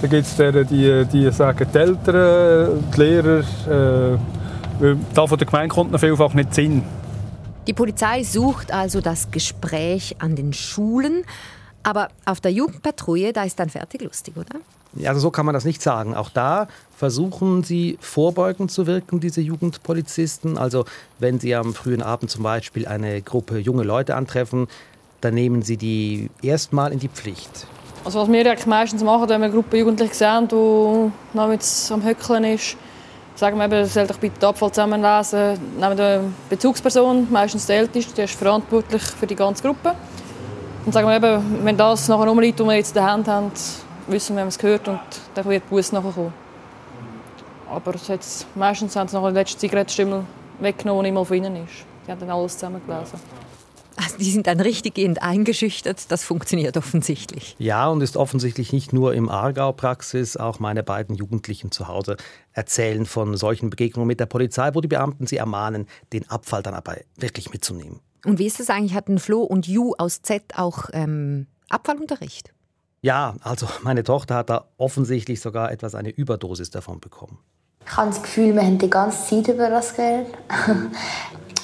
Dann 0.00 0.10
gibt 0.10 0.26
es 0.26 0.34
die, 0.34 0.64
die, 0.64 1.04
die 1.12 1.30
sagen 1.30 1.66
die 1.74 1.78
Eltern, 1.78 2.82
die 2.90 3.00
Lehrer. 3.02 3.40
Äh, 3.68 4.18
da 5.14 5.26
von 5.26 5.38
der 5.38 5.46
Gemeinde 5.46 5.74
kommt 5.74 5.92
noch 5.92 6.00
vielfach 6.00 6.34
nicht 6.34 6.54
Sinn. 6.54 6.82
Die 7.66 7.72
Polizei 7.72 8.22
sucht 8.22 8.72
also 8.72 9.00
das 9.00 9.30
Gespräch 9.30 10.16
an 10.18 10.36
den 10.36 10.52
Schulen. 10.52 11.24
Aber 11.82 12.08
auf 12.24 12.40
der 12.40 12.52
Jugendpatrouille, 12.52 13.32
da 13.32 13.44
ist 13.44 13.58
dann 13.60 13.70
fertig 13.70 14.02
lustig, 14.02 14.34
oder? 14.36 14.60
Also 15.08 15.20
so 15.20 15.30
kann 15.30 15.46
man 15.46 15.52
das 15.52 15.64
nicht 15.64 15.82
sagen. 15.82 16.14
Auch 16.14 16.30
da 16.30 16.68
versuchen 16.96 17.62
sie 17.62 17.98
vorbeugend 18.00 18.70
zu 18.70 18.86
wirken, 18.86 19.20
diese 19.20 19.40
Jugendpolizisten. 19.40 20.58
Also 20.58 20.84
wenn 21.18 21.38
sie 21.38 21.54
am 21.54 21.74
frühen 21.74 22.02
Abend 22.02 22.30
zum 22.30 22.42
Beispiel 22.42 22.86
eine 22.88 23.20
Gruppe 23.22 23.58
junge 23.58 23.82
Leute 23.82 24.16
antreffen, 24.16 24.68
dann 25.20 25.34
nehmen 25.34 25.62
sie 25.62 25.76
die 25.76 26.30
erstmal 26.42 26.92
in 26.92 26.98
die 26.98 27.08
Pflicht. 27.08 27.66
Also 28.04 28.20
was 28.20 28.28
wir 28.30 28.50
eigentlich 28.50 28.66
meistens 28.66 29.02
machen, 29.02 29.28
wenn 29.28 29.40
wir 29.40 29.46
eine 29.46 29.54
Gruppe 29.54 29.78
Jugendliche 29.78 30.14
sehen, 30.14 30.48
die 30.48 31.36
namens 31.36 31.90
am 31.90 32.04
Höckeln 32.04 32.44
ist, 32.44 32.76
sagen 33.36 33.58
wir 33.58 33.66
eben, 33.66 33.86
soll 33.86 34.06
doch 34.06 34.18
bitte 34.18 34.46
Abfall 34.48 34.72
zusammenlesen, 34.72 35.52
nehmen 35.78 36.00
eine 36.00 36.32
Bezugsperson, 36.48 37.28
meistens 37.30 37.66
der 37.66 37.78
Älteste, 37.78 38.14
der 38.14 38.24
ist 38.24 38.34
verantwortlich 38.34 39.02
für 39.02 39.26
die 39.26 39.36
ganze 39.36 39.62
Gruppe. 39.62 39.94
Und 40.84 40.92
sagen 40.92 41.06
wir 41.06 41.16
eben, 41.16 41.64
wenn 41.64 41.76
das 41.76 42.08
nachher 42.08 42.30
umliegt, 42.30 42.58
was 42.60 42.66
wir 42.66 42.74
jetzt 42.74 42.88
in 42.88 42.94
der 42.94 43.10
Hand 43.10 43.28
haben, 43.28 43.52
wissen 44.06 44.36
wir, 44.36 44.40
haben 44.40 44.48
es 44.48 44.58
gehört 44.58 44.88
und 44.88 45.00
dann 45.34 45.44
wird 45.44 45.64
die 45.64 45.68
Bus 45.68 45.92
nachher 45.92 46.12
kommen. 46.12 46.32
Aber 47.70 47.94
jetzt, 48.08 48.46
meistens 48.54 48.96
haben 48.96 49.08
sie 49.08 49.16
noch 49.16 49.24
den 49.26 49.34
letzten 49.34 49.58
Zigarettenstimmel 49.58 50.24
weggenommen, 50.60 51.02
der 51.02 51.10
immer 51.10 51.24
von 51.24 51.36
ihnen 51.36 51.56
ist. 51.64 51.84
Die 52.06 52.12
haben 52.12 52.20
dann 52.20 52.30
alles 52.30 52.54
zusammengelesen. 52.54 53.18
Also 53.96 54.18
die 54.18 54.30
sind 54.30 54.46
dann 54.46 54.60
richtiggehend 54.60 55.22
eingeschüchtert. 55.22 56.10
Das 56.10 56.22
funktioniert 56.22 56.76
offensichtlich. 56.76 57.56
Ja, 57.58 57.88
und 57.88 58.02
ist 58.02 58.16
offensichtlich 58.16 58.72
nicht 58.72 58.92
nur 58.92 59.14
im 59.14 59.28
Aargau 59.28 59.72
Praxis. 59.72 60.36
Auch 60.36 60.60
meine 60.60 60.82
beiden 60.82 61.16
Jugendlichen 61.16 61.70
zu 61.70 61.88
Hause 61.88 62.16
erzählen 62.52 63.06
von 63.06 63.36
solchen 63.36 63.70
Begegnungen 63.70 64.06
mit 64.06 64.20
der 64.20 64.26
Polizei, 64.26 64.70
wo 64.74 64.80
die 64.80 64.88
Beamten 64.88 65.26
sie 65.26 65.36
ermahnen, 65.36 65.86
den 66.12 66.28
Abfall 66.30 66.62
dann 66.62 66.74
aber 66.74 66.96
wirklich 67.16 67.52
mitzunehmen. 67.52 68.00
Und 68.24 68.38
wie 68.38 68.46
ist 68.46 68.60
es 68.60 68.70
eigentlich? 68.70 68.94
Hatten 68.94 69.18
Flo 69.18 69.42
und 69.42 69.66
Ju 69.66 69.94
aus 69.96 70.20
Z 70.20 70.42
auch 70.56 70.90
ähm, 70.92 71.46
Abfallunterricht? 71.68 72.52
Ja, 73.02 73.36
also 73.42 73.66
meine 73.82 74.02
Tochter 74.02 74.34
hat 74.34 74.50
da 74.50 74.66
offensichtlich 74.78 75.40
sogar 75.40 75.70
etwas 75.70 75.94
eine 75.94 76.10
Überdosis 76.10 76.70
davon 76.70 77.00
bekommen. 77.00 77.38
Ich 77.86 77.96
habe 77.96 78.10
das 78.10 78.20
Gefühl, 78.20 78.52
wir 78.52 78.62
haben 78.62 78.78
die 78.78 78.90
ganze 78.90 79.28
Zeit 79.28 79.54
über 79.54 79.70
das 79.70 79.94
Geld. 79.94 80.26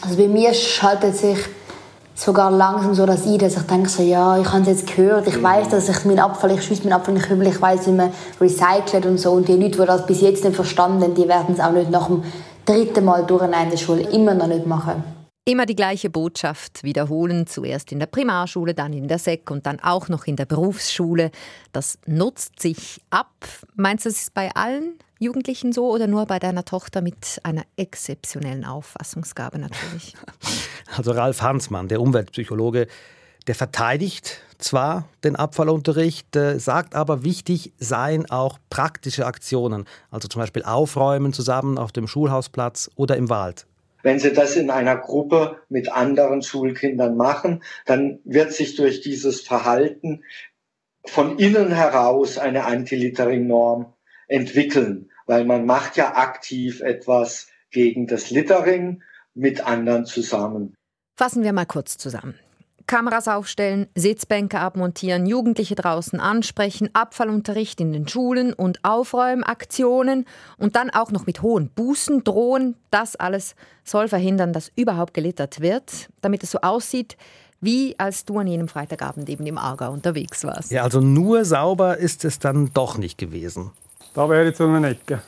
Also 0.04 0.16
bei 0.16 0.26
mir 0.26 0.52
schaltet 0.52 1.16
sich 1.16 1.38
sogar 2.14 2.50
langsam 2.50 2.94
so 2.94 3.06
dass 3.06 3.26
ich, 3.26 3.38
dass 3.38 3.56
ich 3.56 3.62
denke 3.62 3.88
so, 3.88 4.02
ja, 4.02 4.38
ich 4.38 4.46
habe 4.52 4.62
es 4.62 4.68
jetzt 4.68 4.94
gehört, 4.94 5.26
ich 5.26 5.42
weiß, 5.42 5.68
dass 5.68 5.88
ich 5.88 6.04
meinen 6.04 6.18
Abfall, 6.18 6.52
ich 6.52 6.62
schieße 6.62 6.82
meinen 6.84 6.94
Abfall 6.94 7.14
nicht 7.14 7.30
ich 7.30 7.62
weiß, 7.62 7.86
wie 7.86 7.92
man 7.92 8.12
recycelt 8.40 9.06
und 9.06 9.18
so. 9.18 9.32
Und 9.32 9.48
die 9.48 9.56
Leute, 9.56 9.80
die 9.80 9.86
das 9.86 10.06
bis 10.06 10.20
jetzt 10.20 10.44
nicht 10.44 10.56
verstanden 10.56 11.14
die 11.14 11.28
werden 11.28 11.54
es 11.54 11.60
auch 11.60 11.72
nicht 11.72 11.90
nach 11.90 12.06
dem 12.06 12.22
dritten 12.64 13.04
Mal 13.04 13.24
durch 13.24 13.44
in 13.44 13.50
der 13.50 13.76
Schule 13.76 14.02
immer 14.10 14.34
noch 14.34 14.46
nicht 14.46 14.66
machen. 14.66 15.02
Immer 15.44 15.66
die 15.66 15.74
gleiche 15.74 16.08
Botschaft 16.08 16.84
wiederholen, 16.84 17.48
zuerst 17.48 17.90
in 17.90 17.98
der 17.98 18.06
Primarschule, 18.06 18.74
dann 18.74 18.92
in 18.92 19.08
der 19.08 19.18
Sek 19.18 19.50
und 19.50 19.66
dann 19.66 19.80
auch 19.80 20.08
noch 20.08 20.26
in 20.26 20.36
der 20.36 20.44
Berufsschule. 20.44 21.32
Das 21.72 21.98
nutzt 22.06 22.60
sich 22.60 23.00
ab. 23.10 23.32
Meinst 23.74 24.04
du, 24.04 24.10
es 24.10 24.22
ist 24.22 24.34
bei 24.34 24.50
allen 24.54 25.00
Jugendlichen 25.22 25.72
so 25.72 25.90
oder 25.90 26.06
nur 26.06 26.26
bei 26.26 26.38
deiner 26.38 26.64
Tochter 26.64 27.00
mit 27.00 27.40
einer 27.44 27.62
exzeptionellen 27.76 28.64
Auffassungsgabe 28.64 29.58
natürlich? 29.58 30.14
Also 30.94 31.12
Ralf 31.12 31.40
Hansmann, 31.40 31.88
der 31.88 32.02
Umweltpsychologe, 32.02 32.86
der 33.46 33.54
verteidigt 33.54 34.42
zwar 34.58 35.08
den 35.24 35.36
Abfallunterricht, 35.36 36.36
äh, 36.36 36.58
sagt 36.58 36.94
aber, 36.94 37.24
wichtig 37.24 37.72
seien 37.78 38.30
auch 38.30 38.58
praktische 38.68 39.24
Aktionen, 39.24 39.86
also 40.10 40.28
zum 40.28 40.40
Beispiel 40.40 40.64
Aufräumen 40.64 41.32
zusammen 41.32 41.78
auf 41.78 41.92
dem 41.92 42.06
Schulhausplatz 42.06 42.90
oder 42.94 43.16
im 43.16 43.30
Wald. 43.30 43.66
Wenn 44.02 44.18
Sie 44.18 44.32
das 44.32 44.56
in 44.56 44.70
einer 44.70 44.96
Gruppe 44.96 45.60
mit 45.68 45.90
anderen 45.90 46.42
Schulkindern 46.42 47.16
machen, 47.16 47.62
dann 47.86 48.18
wird 48.24 48.52
sich 48.52 48.74
durch 48.74 49.00
dieses 49.00 49.40
Verhalten 49.40 50.24
von 51.04 51.38
innen 51.38 51.72
heraus 51.72 52.36
eine 52.36 52.64
Anti-Littering-Norm 52.64 53.92
entwickeln, 54.28 55.10
weil 55.32 55.46
man 55.46 55.64
macht 55.64 55.96
ja 55.96 56.14
aktiv 56.14 56.82
etwas 56.82 57.46
gegen 57.70 58.06
das 58.06 58.28
Littering 58.28 59.02
mit 59.32 59.66
anderen 59.66 60.04
zusammen. 60.04 60.74
Fassen 61.16 61.42
wir 61.42 61.54
mal 61.54 61.64
kurz 61.64 61.96
zusammen. 61.96 62.34
Kameras 62.86 63.28
aufstellen, 63.28 63.86
Sitzbänke 63.94 64.58
abmontieren, 64.58 65.24
Jugendliche 65.24 65.74
draußen 65.74 66.20
ansprechen, 66.20 66.90
Abfallunterricht 66.92 67.80
in 67.80 67.94
den 67.94 68.06
Schulen 68.06 68.52
und 68.52 68.84
Aufräumaktionen 68.84 70.26
und 70.58 70.76
dann 70.76 70.90
auch 70.90 71.10
noch 71.10 71.24
mit 71.24 71.40
hohen 71.40 71.70
Bußen 71.70 72.24
drohen. 72.24 72.76
Das 72.90 73.16
alles 73.16 73.54
soll 73.84 74.08
verhindern, 74.08 74.52
dass 74.52 74.70
überhaupt 74.76 75.14
gelittert 75.14 75.60
wird, 75.60 76.10
damit 76.20 76.42
es 76.42 76.50
so 76.50 76.58
aussieht, 76.60 77.16
wie 77.62 77.98
als 77.98 78.26
du 78.26 78.38
an 78.38 78.48
jenem 78.48 78.68
Freitagabend 78.68 79.30
eben 79.30 79.46
im 79.46 79.56
Aargau 79.56 79.92
unterwegs 79.92 80.44
warst. 80.44 80.70
Ja, 80.72 80.82
also 80.82 81.00
nur 81.00 81.46
sauber 81.46 81.96
ist 81.96 82.26
es 82.26 82.38
dann 82.38 82.68
doch 82.74 82.98
nicht 82.98 83.16
gewesen. 83.16 83.70
Da 84.14 84.28
wäre 84.28 84.44
jetzt 84.44 84.58
so 84.58 84.66
eine 84.66 84.90
Ecke. 84.90 85.22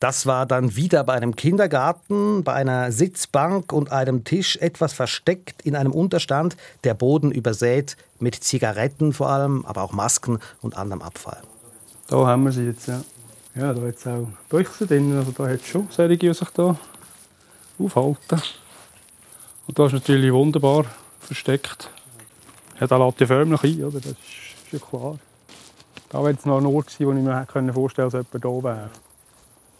Das 0.00 0.26
war 0.26 0.44
dann 0.44 0.76
wieder 0.76 1.04
bei 1.04 1.14
einem 1.14 1.34
Kindergarten, 1.36 2.44
bei 2.44 2.52
einer 2.52 2.92
Sitzbank 2.92 3.72
und 3.72 3.90
einem 3.90 4.24
Tisch 4.24 4.56
etwas 4.56 4.92
versteckt 4.92 5.62
in 5.62 5.76
einem 5.76 5.92
Unterstand, 5.92 6.56
der 6.84 6.94
Boden 6.94 7.30
übersät 7.30 7.96
mit 8.18 8.34
Zigaretten 8.34 9.12
vor 9.12 9.30
allem, 9.30 9.64
aber 9.64 9.82
auch 9.82 9.92
Masken 9.92 10.40
und 10.60 10.76
anderem 10.76 11.00
Abfall. 11.00 11.40
Da 12.08 12.26
haben 12.26 12.44
wir 12.44 12.52
sie 12.52 12.66
jetzt, 12.66 12.88
ja. 12.88 13.02
Ja, 13.54 13.72
da 13.72 13.82
hat 13.82 13.96
es 13.96 14.06
auch 14.06 14.26
Büchse 14.48 14.86
drin, 14.86 15.16
also 15.16 15.30
da 15.30 15.44
hat 15.44 15.60
es 15.60 15.68
schon 15.68 15.88
solche, 15.90 16.18
die 16.18 16.34
sich 16.34 16.50
da 16.50 16.76
aufhalten. 17.78 18.42
Und 19.66 19.78
da 19.78 19.86
ist 19.86 19.92
natürlich 19.92 20.32
wunderbar 20.32 20.84
versteckt. 21.20 21.88
Ja, 22.80 22.86
da 22.86 22.96
lädt 22.96 23.20
die 23.20 23.26
förmlich 23.26 23.62
ein, 23.62 23.84
oder? 23.84 24.00
das 24.00 24.10
ist, 24.10 24.18
ist 24.18 24.72
ja 24.72 24.78
klar. 24.80 25.18
Da 26.14 26.20
wäre 26.20 26.30
jetzt 26.30 26.46
noch 26.46 26.58
ein 26.58 26.66
Ort 26.66 26.96
gewesen, 26.96 27.26
wo 27.26 27.58
ich 27.58 27.60
mir 27.60 27.72
vorstellen 27.72 28.08
konnte, 28.08 28.24
dass 28.30 28.40
jemand 28.40 28.64
da 28.64 28.68
wäre. 28.68 28.90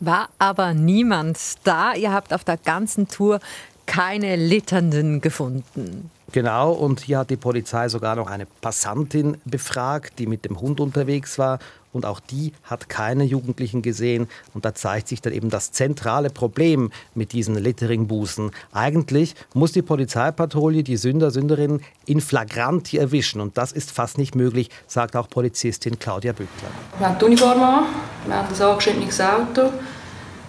War 0.01 0.29
aber 0.41 0.75
niemand 0.75 1.39
da. 1.63 1.95
Ihr 1.95 2.13
habt 2.13 2.35
auf 2.35 2.43
der 2.43 2.57
ganzen 2.57 3.07
Tour 3.07 3.39
keine 3.87 4.35
Litternden 4.35 5.21
gefunden. 5.21 6.11
Genau, 6.35 6.73
und 6.73 6.99
hier 6.99 7.19
hat 7.21 7.31
die 7.31 7.37
Polizei 7.37 7.89
sogar 7.89 8.17
noch 8.17 8.29
eine 8.29 8.47
Passantin 8.61 9.37
befragt, 9.45 10.19
die 10.19 10.27
mit 10.27 10.45
dem 10.45 10.61
Hund 10.61 10.81
unterwegs 10.81 11.39
war. 11.39 11.61
Und 11.93 12.05
auch 12.05 12.19
die 12.19 12.53
hat 12.65 12.89
keine 12.89 13.23
Jugendlichen 13.23 13.83
gesehen. 13.83 14.27
Und 14.53 14.65
da 14.65 14.75
zeigt 14.75 15.07
sich 15.07 15.23
dann 15.23 15.33
eben 15.33 15.49
das 15.49 15.71
zentrale 15.71 16.31
Problem 16.31 16.91
mit 17.15 17.33
diesen 17.35 17.55
Littering-Bußen. 17.55 18.51
Eigentlich 18.73 19.37
muss 19.55 19.71
die 19.71 19.83
Polizeipatrouille 19.83 20.83
die 20.83 20.97
Sünder, 20.97 21.31
Sünderinnen 21.31 21.83
in 22.05 22.21
Flagranti 22.21 22.97
erwischen. 22.97 23.41
Und 23.41 23.57
das 23.57 23.71
ist 23.71 23.93
fast 23.93 24.19
nicht 24.19 24.35
möglich, 24.35 24.71
sagt 24.89 25.15
auch 25.15 25.29
Polizistin 25.29 26.01
Claudia 26.01 26.33
Bückler. 26.33 26.69
Wir 26.99 27.11
haben 27.11 27.19
die 27.21 27.25
Uniform 27.27 27.63
an, 27.63 27.85
wir 28.27 28.35
haben 28.35 28.53
ein 28.53 28.61
angeschnittenes 28.61 29.21
Auto. 29.21 29.71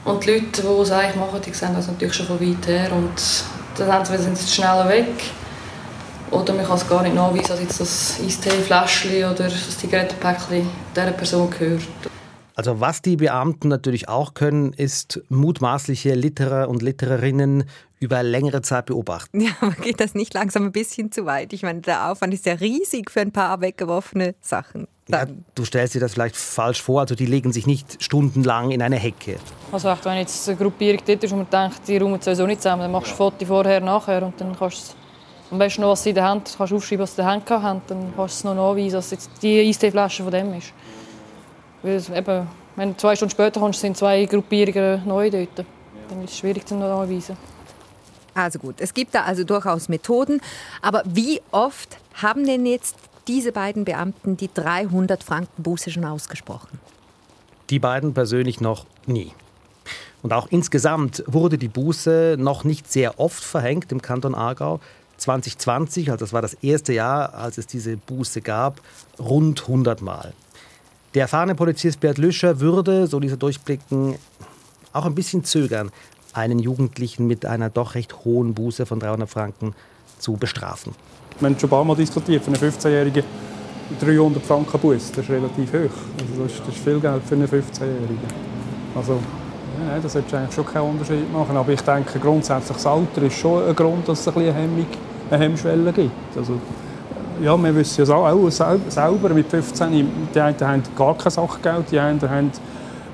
Und 0.04 0.26
die 0.26 0.32
Leute, 0.32 0.64
die 0.64 0.82
es 0.82 0.90
eigentlich 0.90 1.16
machen, 1.16 1.40
die 1.46 1.54
sehen 1.54 1.76
das 1.76 1.86
natürlich 1.86 2.16
schon 2.16 2.26
von 2.26 2.42
weit 2.42 2.66
her. 2.66 2.92
Und 2.92 3.44
dann 3.78 4.04
sind 4.04 4.36
sie 4.36 4.52
schneller 4.52 4.90
weg. 4.90 5.14
Oder 6.32 6.54
man 6.54 6.66
kann 6.66 6.78
es 6.78 6.88
gar 6.88 7.04
nicht 7.04 7.16
nachweisen, 7.16 7.48
dass 7.50 7.62
jetzt 7.62 7.80
das 7.80 8.20
Eistee-Fläschchen 8.24 9.26
oder 9.26 9.44
das 9.44 9.78
Zigarettenpäckchen 9.78 10.68
dieser 10.96 11.12
Person 11.12 11.50
gehört. 11.50 11.82
Also 12.56 12.80
was 12.80 13.02
die 13.02 13.18
Beamten 13.18 13.68
natürlich 13.68 14.08
auch 14.08 14.34
können, 14.34 14.72
ist 14.72 15.22
mutmaßliche 15.28 16.14
Litterer 16.14 16.70
und 16.70 16.82
Littererinnen 16.82 17.66
über 18.00 18.24
längere 18.24 18.62
Zeit 18.62 18.86
beobachten. 18.86 19.42
Ja, 19.42 19.52
aber 19.60 19.72
geht 19.72 20.00
das 20.00 20.16
nicht 20.16 20.34
langsam 20.34 20.64
ein 20.64 20.72
bisschen 20.72 21.12
zu 21.12 21.26
weit? 21.26 21.52
Ich 21.52 21.64
meine, 21.64 21.82
der 21.82 22.10
Aufwand 22.10 22.34
ist 22.34 22.46
ja 22.46 22.54
riesig 22.54 23.12
für 23.12 23.22
ein 23.22 23.32
paar 23.32 23.60
weggeworfene 23.60 24.36
Sachen. 24.42 24.88
Ja, 25.10 25.26
du 25.54 25.66
stellst 25.66 25.96
dir 25.96 26.00
das 26.00 26.14
vielleicht 26.14 26.36
falsch 26.36 26.82
vor, 26.82 27.02
also 27.02 27.14
die 27.14 27.26
legen 27.28 27.52
sich 27.52 27.68
nicht 27.68 28.02
stundenlang 28.02 28.72
in 28.72 28.82
eine 28.82 28.96
Hecke. 28.96 29.36
Also 29.72 29.90
echt, 29.90 30.06
wenn 30.06 30.18
jetzt 30.18 30.48
eine 30.48 30.58
Gruppierung 30.58 31.02
dort 31.06 31.24
ist 31.24 31.32
und 31.32 31.38
man 31.40 31.50
denkt, 31.50 31.88
die 31.88 31.98
räumen 31.98 32.20
sowieso 32.22 32.48
nicht 32.48 32.62
zusammen, 32.62 32.84
dann 32.84 32.92
machst 32.92 33.10
du 33.10 33.14
ein 33.14 33.18
Foto 33.18 33.46
vorher, 33.46 33.82
nachher 33.82 34.24
und 34.24 34.40
dann 34.40 34.58
kannst 34.58 34.94
du 34.94 35.05
am 35.52 35.60
besten 35.60 35.82
noch, 35.82 35.90
was 35.90 36.04
sie 36.04 36.10
in 36.10 36.16
der 36.16 36.28
Hand 36.28 36.56
kannst 36.58 36.74
aufschreiben, 36.74 37.04
was 37.04 37.16
sie 37.16 37.22
in 37.22 37.26
der 37.26 37.34
Hand 37.34 37.50
haben, 37.50 37.82
dann 37.88 38.14
kannst 38.16 38.44
du 38.44 38.50
es 38.50 38.56
noch 38.56 38.56
nachweisen, 38.56 38.94
dass 38.94 39.12
jetzt 39.12 39.30
die 39.42 39.68
Eisteeflasche 39.68 40.24
von 40.24 40.32
dem 40.32 40.54
ist. 40.54 40.74
Weil 41.82 42.02
eben, 42.18 42.48
wenn 42.76 42.92
du 42.92 42.98
zwei 42.98 43.16
Stunden 43.16 43.32
später 43.32 43.60
kommst, 43.60 43.80
sind 43.80 43.96
zwei 43.96 44.26
Gruppierungen 44.26 45.08
neu 45.08 45.30
dort. 45.30 45.66
Dann 46.10 46.24
ist 46.24 46.32
es 46.32 46.38
schwierig 46.40 46.66
zu 46.66 46.76
nachweisen. 46.76 47.38
Also 48.34 48.60
gut, 48.60 48.76
es 48.80 48.94
gibt 48.94 49.16
da 49.16 49.24
also 49.24 49.44
durchaus 49.44 49.88
Methoden. 49.88 50.42
Aber 50.82 51.04
wie 51.06 51.42
oft 51.52 51.98
haben 52.16 52.46
denn 52.46 52.66
jetzt 52.66 52.96
diese 53.28 53.52
beiden 53.52 53.86
Beamten 53.86 54.38
die 54.38 54.50
300 54.54 55.24
Franken 55.24 55.64
Buße 55.64 55.90
schon 55.90 56.06
ausgesprochen? 56.06 56.80
Die 57.70 57.80
beiden 57.80 58.14
persönlich 58.14 58.62
noch 58.62 58.86
nie. 59.06 59.32
Und 60.22 60.34
auch 60.34 60.48
insgesamt 60.50 61.24
wurde 61.28 61.58
die 61.58 61.68
Buße 61.68 62.36
noch 62.38 62.64
nicht 62.64 62.92
sehr 62.92 63.20
oft 63.20 63.44
verhängt 63.44 63.92
im 63.92 64.02
Kanton 64.02 64.36
Aargau. 64.36 64.80
2020, 65.18 66.12
also 66.12 66.24
das 66.24 66.34
war 66.34 66.42
das 66.42 66.56
erste 66.56 66.94
Jahr, 66.94 67.34
als 67.34 67.58
es 67.58 67.68
diese 67.68 67.98
Buße 67.98 68.42
gab, 68.42 68.82
rund 69.20 69.62
100 69.62 70.02
Mal. 70.02 70.34
Der 71.14 71.24
erfahrene 71.24 71.56
Polizist 71.56 72.00
Bert 72.02 72.18
Lüscher 72.18 72.60
würde, 72.60 73.08
so 73.08 73.20
diese 73.20 73.38
Durchblicken, 73.38 74.16
auch 74.92 75.06
ein 75.06 75.16
bisschen 75.16 75.44
zögern, 75.44 75.92
einen 76.34 76.60
Jugendlichen 76.60 77.28
mit 77.28 77.46
einer 77.46 77.70
doch 77.70 77.96
recht 77.96 78.26
hohen 78.26 78.54
Buße 78.54 78.86
von 78.86 79.00
300 79.00 79.30
Franken 79.30 79.74
zu 80.20 80.34
bestrafen. 80.34 80.94
Wir 81.40 81.50
haben 81.50 81.60
schon 81.60 81.68
ein 81.68 81.72
paar 81.72 81.86
Mal 81.86 81.96
diskutiert, 81.96 82.44
für 82.44 82.52
einen 82.52 82.62
15-Jährigen 82.62 83.24
300 84.02 84.44
Franken 84.44 84.80
Buße, 84.80 85.14
das 85.16 85.26
ist 85.26 85.30
relativ 85.30 85.70
hoch. 85.70 85.98
Also 86.20 86.44
das, 86.44 86.52
ist, 86.52 86.60
das 86.62 86.76
ist 86.76 86.84
viel 86.84 87.00
Geld 87.00 87.24
für 87.24 87.36
einen 87.36 87.48
15-Jährigen. 87.48 88.20
Also, 88.96 89.20
ja, 89.88 90.00
das 90.02 90.14
sollte 90.14 90.38
eigentlich 90.38 90.56
schon 90.56 90.66
keinen 90.66 90.92
Unterschied 90.92 91.32
machen. 91.32 91.56
Aber 91.56 91.72
ich 91.72 91.82
denke, 91.82 92.20
grundsätzlich 92.20 92.78
das 92.78 92.86
Alter 92.86 93.22
ist 93.24 93.38
schon 93.38 93.68
ein 93.68 93.76
Grund, 93.76 94.08
dass 94.08 94.20
es 94.20 94.28
ein 94.28 94.38
eine, 94.38 94.54
Hemmung, 94.54 94.86
eine 95.30 95.44
Hemmschwelle 95.44 95.92
gibt. 95.92 96.38
Also, 96.38 96.60
ja, 97.42 97.58
wir 97.58 97.76
wissen 97.76 98.06
ja 98.06 98.16
auch 98.16 98.50
selber 98.50 99.30
mit 99.30 99.48
15, 99.48 100.30
die 100.34 100.40
einen 100.40 100.60
haben 100.60 100.84
gar 100.96 101.18
kein 101.18 101.32
Sachgeld, 101.32 101.92
die 101.92 102.00
anderen 102.00 102.30
haben 102.30 102.52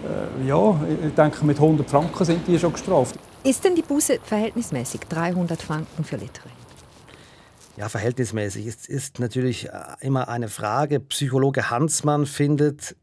äh, 0.04 0.48
ja, 0.48 0.80
ich 1.08 1.14
denke, 1.14 1.46
mit 1.46 1.58
100 1.58 1.90
Franken 1.90 2.26
sind 2.26 2.48
die 2.48 2.58
schon 2.58 2.74
gestraft. 2.74 3.16
Ist 3.44 3.64
denn 3.64 3.76
die 3.76 3.82
Buße 3.82 4.20
verhältnismäßig? 4.24 5.02
300 5.10 5.62
Franken 5.62 6.04
für 6.04 6.16
Littering? 6.16 6.52
Ja, 7.78 7.90
verhältnismäßig. 7.90 8.68
Es 8.68 8.88
ist 8.88 9.20
natürlich 9.20 9.68
äh, 9.70 9.72
immer 10.02 10.28
eine 10.28 10.48
Frage. 10.48 11.00
Psychologe 11.00 11.70
Hansmann 11.70 12.26
findet, 12.26 12.96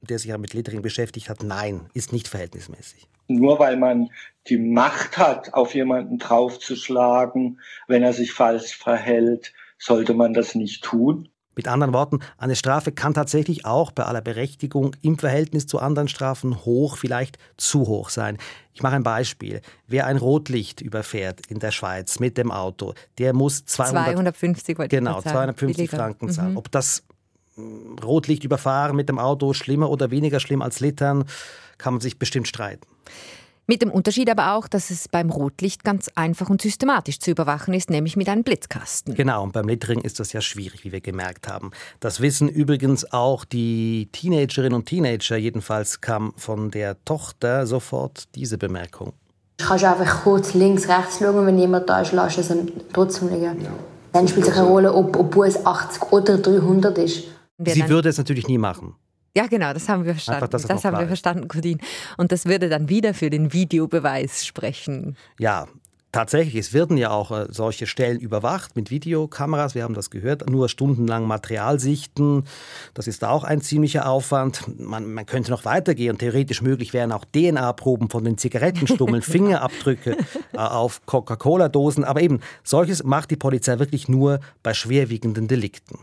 der 0.00 0.18
sich 0.18 0.28
ja 0.28 0.38
mit 0.38 0.54
Littering 0.54 0.82
beschäftigt 0.82 1.28
hat, 1.28 1.42
nein, 1.42 1.88
ist 1.94 2.12
nicht 2.12 2.28
verhältnismäßig. 2.28 3.08
Nur 3.28 3.58
weil 3.58 3.76
man 3.76 4.10
die 4.48 4.58
Macht 4.58 5.18
hat, 5.18 5.52
auf 5.54 5.74
jemanden 5.74 6.18
draufzuschlagen, 6.18 7.60
wenn 7.86 8.02
er 8.02 8.12
sich 8.12 8.32
falsch 8.32 8.76
verhält, 8.76 9.52
sollte 9.78 10.14
man 10.14 10.32
das 10.32 10.54
nicht 10.54 10.82
tun. 10.82 11.28
Mit 11.58 11.66
anderen 11.66 11.92
Worten, 11.92 12.20
eine 12.36 12.54
Strafe 12.54 12.92
kann 12.92 13.14
tatsächlich 13.14 13.66
auch 13.66 13.90
bei 13.90 14.04
aller 14.04 14.20
Berechtigung 14.20 14.94
im 15.02 15.18
Verhältnis 15.18 15.66
zu 15.66 15.80
anderen 15.80 16.06
Strafen 16.06 16.64
hoch, 16.64 16.96
vielleicht 16.96 17.36
zu 17.56 17.88
hoch 17.88 18.10
sein. 18.10 18.38
Ich 18.74 18.82
mache 18.84 18.94
ein 18.94 19.02
Beispiel. 19.02 19.60
Wer 19.88 20.06
ein 20.06 20.18
Rotlicht 20.18 20.80
überfährt 20.80 21.48
in 21.48 21.58
der 21.58 21.72
Schweiz 21.72 22.20
mit 22.20 22.38
dem 22.38 22.52
Auto, 22.52 22.94
der 23.18 23.32
muss 23.32 23.64
200, 23.64 24.36
250 24.36 24.78
genau, 24.88 25.20
250 25.20 25.90
Franken 25.90 26.30
zahlen. 26.30 26.52
Mhm. 26.52 26.58
Ob 26.58 26.70
das 26.70 27.02
Rotlicht 28.02 28.44
überfahren 28.44 28.96
mit 28.96 29.08
dem 29.08 29.18
Auto 29.18 29.52
schlimmer 29.52 29.90
oder 29.90 30.10
weniger 30.10 30.40
schlimm 30.40 30.62
als 30.62 30.80
Littern, 30.80 31.24
kann 31.78 31.94
man 31.94 32.00
sich 32.00 32.18
bestimmt 32.18 32.48
streiten. 32.48 32.86
Mit 33.70 33.82
dem 33.82 33.90
Unterschied 33.90 34.30
aber 34.30 34.54
auch, 34.54 34.66
dass 34.66 34.88
es 34.88 35.08
beim 35.08 35.28
Rotlicht 35.28 35.84
ganz 35.84 36.08
einfach 36.14 36.48
und 36.48 36.62
systematisch 36.62 37.20
zu 37.20 37.30
überwachen 37.30 37.74
ist, 37.74 37.90
nämlich 37.90 38.16
mit 38.16 38.26
einem 38.30 38.42
Blitzkasten. 38.42 39.14
Genau, 39.14 39.42
und 39.42 39.52
beim 39.52 39.68
Littering 39.68 40.00
ist 40.00 40.20
das 40.20 40.32
ja 40.32 40.40
schwierig, 40.40 40.84
wie 40.84 40.92
wir 40.92 41.02
gemerkt 41.02 41.48
haben. 41.48 41.72
Das 42.00 42.22
wissen 42.22 42.48
übrigens 42.48 43.12
auch 43.12 43.44
die 43.44 44.08
Teenagerinnen 44.12 44.72
und 44.72 44.86
Teenager. 44.86 45.36
Jedenfalls 45.36 46.00
kam 46.00 46.32
von 46.38 46.70
der 46.70 46.96
Tochter 47.04 47.66
sofort 47.66 48.34
diese 48.34 48.56
Bemerkung. 48.56 49.12
Du 49.58 49.66
kannst 49.66 49.84
einfach 49.84 50.22
kurz 50.22 50.54
links, 50.54 50.88
rechts 50.88 51.18
schauen, 51.18 51.44
wenn 51.44 51.58
jemand 51.58 51.90
da 51.90 52.00
ist, 52.00 52.12
lass 52.12 52.38
es 52.38 52.50
trotzdem 52.94 53.28
liegen. 53.28 53.60
Ja. 53.60 53.70
Dann 54.14 54.26
spielt 54.28 54.46
es 54.46 54.54
keine 54.54 54.66
Rolle, 54.66 54.94
ob, 54.94 55.14
ob 55.14 55.36
es 55.44 55.66
80 55.66 56.10
oder 56.10 56.38
300 56.38 56.96
ist. 56.96 57.24
Sie 57.58 57.88
würde 57.88 58.08
es 58.08 58.18
natürlich 58.18 58.48
nie 58.48 58.58
machen. 58.58 58.94
Ja, 59.36 59.46
genau, 59.46 59.72
das 59.72 59.88
haben 59.88 60.04
wir 60.04 60.14
verstanden. 60.14 60.44
Einfach, 60.44 60.68
das 60.68 60.84
haben 60.84 60.98
wir 60.98 61.06
verstanden, 61.06 61.48
Codin. 61.48 61.78
Und 62.16 62.32
das 62.32 62.46
würde 62.46 62.68
dann 62.68 62.88
wieder 62.88 63.14
für 63.14 63.30
den 63.30 63.52
Videobeweis 63.52 64.46
sprechen. 64.46 65.16
Ja, 65.38 65.66
Tatsächlich, 66.10 66.54
es 66.54 66.72
werden 66.72 66.96
ja 66.96 67.10
auch 67.10 67.30
äh, 67.30 67.46
solche 67.50 67.86
Stellen 67.86 68.18
überwacht 68.18 68.76
mit 68.76 68.90
Videokameras, 68.90 69.74
wir 69.74 69.82
haben 69.82 69.92
das 69.92 70.08
gehört, 70.08 70.48
nur 70.48 70.70
stundenlang 70.70 71.26
Material 71.26 71.78
sichten, 71.78 72.44
das 72.94 73.06
ist 73.06 73.24
auch 73.24 73.44
ein 73.44 73.60
ziemlicher 73.60 74.08
Aufwand. 74.08 74.80
Man, 74.80 75.12
man 75.12 75.26
könnte 75.26 75.50
noch 75.50 75.66
weitergehen, 75.66 76.16
theoretisch 76.16 76.62
möglich 76.62 76.94
wären 76.94 77.12
auch 77.12 77.26
DNA-Proben 77.26 78.08
von 78.08 78.24
den 78.24 78.38
Zigarettenstummeln, 78.38 79.20
Fingerabdrücke 79.22 80.16
äh, 80.54 80.56
auf 80.56 81.04
Coca-Cola-Dosen, 81.04 82.04
aber 82.04 82.22
eben, 82.22 82.40
solches 82.64 83.04
macht 83.04 83.30
die 83.30 83.36
Polizei 83.36 83.78
wirklich 83.78 84.08
nur 84.08 84.40
bei 84.62 84.72
schwerwiegenden 84.72 85.46
Delikten. 85.46 85.98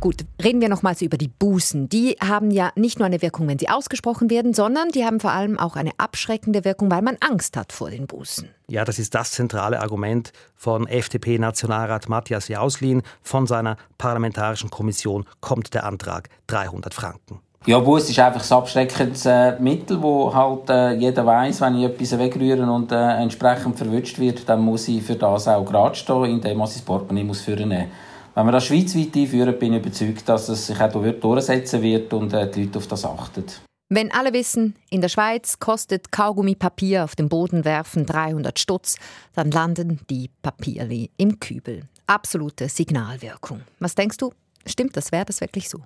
Gut, 0.00 0.26
reden 0.42 0.60
wir 0.60 0.68
nochmals 0.68 1.00
über 1.00 1.16
die 1.16 1.28
Bußen. 1.28 1.88
Die 1.88 2.16
haben 2.22 2.50
ja 2.50 2.70
nicht 2.76 2.98
nur 2.98 3.06
eine 3.06 3.22
Wirkung, 3.22 3.48
wenn 3.48 3.58
sie 3.58 3.70
ausgesprochen 3.70 4.28
werden, 4.28 4.52
sondern 4.52 4.90
die 4.90 5.04
haben 5.04 5.20
vor 5.20 5.32
allem 5.32 5.58
auch 5.58 5.74
eine 5.74 5.92
abschreckende 5.96 6.64
Wirkung, 6.64 6.90
weil 6.90 7.00
man 7.00 7.16
Angst 7.20 7.56
hat 7.56 7.72
vor 7.72 7.90
den 7.90 8.06
Bußen. 8.06 8.48
Ja, 8.68 8.84
das 8.84 8.98
ist 8.98 9.14
das 9.14 9.30
zentrale 9.30 9.80
Argument 9.80 10.32
von 10.54 10.86
FDP-Nationalrat 10.86 12.10
Matthias 12.10 12.48
Jauslin. 12.48 13.02
Von 13.22 13.46
seiner 13.46 13.78
parlamentarischen 13.96 14.70
Kommission 14.70 15.24
kommt 15.40 15.72
der 15.72 15.84
Antrag 15.84 16.28
300 16.48 16.92
Franken. 16.92 17.40
Ja, 17.64 17.80
Bus 17.80 18.08
ist 18.08 18.18
einfach 18.18 18.48
ein 18.48 18.58
abschreckendes 18.58 19.26
äh, 19.26 19.58
Mittel, 19.58 20.00
wo 20.00 20.32
halt 20.32 20.70
äh, 20.70 20.92
jeder 20.92 21.26
weiß, 21.26 21.62
wenn 21.62 21.78
ich 21.78 21.84
etwas 21.84 22.16
wegrühre 22.16 22.70
und 22.70 22.92
äh, 22.92 23.16
entsprechend 23.16 23.76
verwünscht 23.76 24.20
wird, 24.20 24.48
dann 24.48 24.60
muss 24.60 24.86
ich 24.86 25.02
für 25.02 25.16
das 25.16 25.48
auch 25.48 25.64
gerade 25.64 25.96
stehen, 25.96 26.26
indem 26.26 26.60
ich 26.60 26.74
das 26.74 26.82
Portemonnaie 26.82 27.24
muss 27.24 27.40
führen 27.40 27.70
muss. 27.70 27.86
Wenn 28.36 28.44
wir 28.44 28.52
das 28.52 28.66
schweizweit 28.66 29.16
einführen, 29.16 29.58
bin 29.58 29.72
ich 29.72 29.80
überzeugt, 29.80 30.28
dass 30.28 30.50
es 30.50 30.66
sich 30.66 30.78
auch 30.78 30.92
durchsetzen 30.92 31.80
wird 31.80 32.12
und 32.12 32.34
äh, 32.34 32.50
die 32.50 32.64
Leute 32.64 32.78
auf 32.78 32.86
das 32.86 33.06
achten. 33.06 33.44
Wenn 33.88 34.12
alle 34.12 34.34
wissen, 34.34 34.76
in 34.90 35.00
der 35.00 35.08
Schweiz 35.08 35.58
kostet 35.58 36.12
Kaugummipapier 36.12 37.04
auf 37.04 37.16
den 37.16 37.30
Boden 37.30 37.64
werfen 37.64 38.04
300 38.04 38.58
Stutz, 38.58 38.98
dann 39.34 39.50
landen 39.50 40.00
die 40.10 40.28
Papierli 40.42 41.10
im 41.16 41.40
Kübel. 41.40 41.84
Absolute 42.06 42.68
Signalwirkung. 42.68 43.62
Was 43.78 43.94
denkst 43.94 44.18
du? 44.18 44.34
Stimmt 44.66 44.98
das? 44.98 45.12
Wäre 45.12 45.24
das 45.24 45.40
wirklich 45.40 45.70
so? 45.70 45.78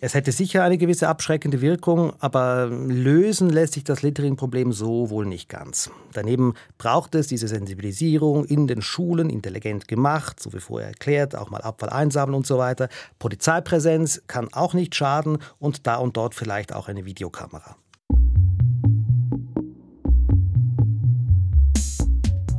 Es 0.00 0.14
hätte 0.14 0.30
sicher 0.30 0.62
eine 0.62 0.78
gewisse 0.78 1.08
abschreckende 1.08 1.60
Wirkung, 1.60 2.12
aber 2.20 2.66
lösen 2.66 3.50
lässt 3.50 3.72
sich 3.72 3.82
das 3.82 4.02
Littering-Problem 4.02 4.72
so 4.72 5.10
wohl 5.10 5.26
nicht 5.26 5.48
ganz. 5.48 5.90
Daneben 6.12 6.54
braucht 6.78 7.16
es 7.16 7.26
diese 7.26 7.48
Sensibilisierung 7.48 8.44
in 8.44 8.68
den 8.68 8.80
Schulen, 8.80 9.28
intelligent 9.28 9.88
gemacht, 9.88 10.38
so 10.38 10.52
wie 10.52 10.60
vorher 10.60 10.90
erklärt, 10.90 11.34
auch 11.34 11.50
mal 11.50 11.62
Abfall 11.62 11.88
einsammeln 11.88 12.36
und 12.36 12.46
so 12.46 12.58
weiter. 12.58 12.88
Polizeipräsenz 13.18 14.22
kann 14.28 14.46
auch 14.52 14.72
nicht 14.72 14.94
schaden 14.94 15.38
und 15.58 15.88
da 15.88 15.96
und 15.96 16.16
dort 16.16 16.36
vielleicht 16.36 16.72
auch 16.72 16.86
eine 16.86 17.04
Videokamera. 17.04 17.74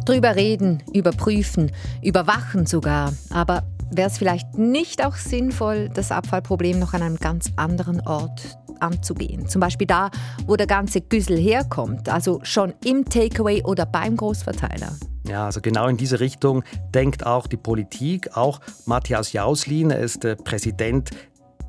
Drüber 0.06 0.36
reden, 0.36 0.84
überprüfen, 0.92 1.72
überwachen 2.04 2.66
sogar. 2.66 3.14
Aber 3.30 3.64
wäre 3.92 4.08
es 4.08 4.18
vielleicht 4.18 4.58
nicht 4.58 5.06
auch 5.06 5.16
sinnvoll, 5.16 5.90
das 5.90 6.12
Abfallproblem 6.12 6.80
noch 6.80 6.94
an 6.94 7.02
einem 7.02 7.18
ganz 7.18 7.52
anderen 7.56 8.02
Ort 8.08 8.58
anzugehen? 8.80 9.48
Zum 9.48 9.60
Beispiel 9.60 9.88
da, 9.88 10.10
wo 10.46 10.56
der 10.56 10.68
ganze 10.68 11.02
Güssel 11.02 11.38
herkommt, 11.38 12.10
also 12.10 12.40
schon 12.44 12.74
im 12.86 13.06
Takeaway 13.06 13.64
oder 13.64 13.86
beim 13.86 14.16
Großverteiler. 14.18 14.94
Ja, 15.28 15.46
also 15.46 15.62
genau 15.62 15.88
in 15.88 15.98
diese 15.98 16.20
Richtung 16.20 16.64
denkt 16.94 17.26
auch 17.26 17.46
die 17.48 17.58
Politik. 17.58 18.36
Auch 18.36 18.62
Matthias 18.86 19.34
Jauslin, 19.34 19.92
er 19.92 20.00
ist 20.00 20.24
der 20.24 20.36
Präsident 20.36 21.12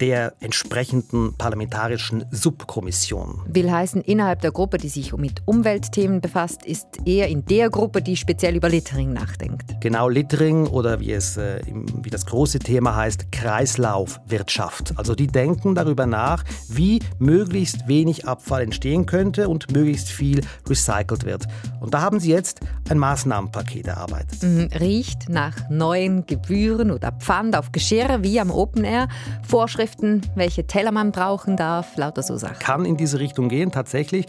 der 0.01 0.35
entsprechenden 0.41 1.35
parlamentarischen 1.35 2.25
Subkommission. 2.31 3.43
Will 3.47 3.71
heißen, 3.71 4.01
innerhalb 4.03 4.41
der 4.41 4.53
Gruppe, 4.53 4.79
die 4.79 4.89
sich 4.89 5.15
mit 5.17 5.43
Umweltthemen 5.45 6.21
befasst, 6.21 6.65
ist 6.65 6.87
er 7.05 7.29
in 7.29 7.45
der 7.45 7.71
Gruppe, 7.71 8.03
die 8.03 8.17
speziell 8.17 8.57
über 8.57 8.69
Littering 8.69 9.13
nachdenkt. 9.13 9.81
Genau 9.81 10.09
Littering 10.09 10.67
oder 10.67 11.01
wie 11.01 11.13
es 11.13 11.37
äh, 11.37 11.61
wie 12.03 12.11
das 12.11 12.27
große 12.27 12.59
Thema 12.59 12.97
heißt, 12.97 13.31
Kreislaufwirtschaft. 13.33 14.95
Also 14.97 15.15
die 15.15 15.27
denken 15.27 15.75
darüber 15.75 16.07
nach, 16.07 16.45
wie 16.69 17.01
möglichst 17.19 17.87
wenig 17.89 18.27
Abfall 18.27 18.63
entstehen 18.63 19.07
könnte 19.07 19.49
und 19.49 19.71
möglichst 19.73 20.09
viel 20.09 20.41
recycelt 20.69 21.25
wird. 21.25 21.47
Und 21.81 21.95
da 21.95 22.01
haben 22.01 22.21
sie 22.21 22.31
jetzt 22.31 22.61
ein 22.89 22.99
Maßnahmenpaket 22.99 23.87
erarbeitet. 23.87 24.43
Mhm, 24.43 24.69
riecht 24.79 25.29
nach 25.29 25.69
neuen 25.71 26.27
Gebühren 26.27 26.91
oder 26.91 27.13
Pfand 27.13 27.57
auf 27.57 27.73
Geschirr 27.73 28.23
wie 28.23 28.41
am 28.41 28.51
Open 28.51 28.85
Air, 28.85 29.09
Vorschriften 29.47 29.90
Vorschriften, 29.91 30.23
welche 30.35 30.67
Teller 30.67 30.93
man 30.93 31.13
brauchen 31.13 31.57
darf, 31.57 31.97
lauter 31.97 32.23
so 32.23 32.37
Sachen. 32.37 32.59
Kann 32.59 32.85
in 32.85 32.97
diese 32.97 33.19
Richtung 33.19 33.49
gehen, 33.49 33.73
tatsächlich. 33.73 34.27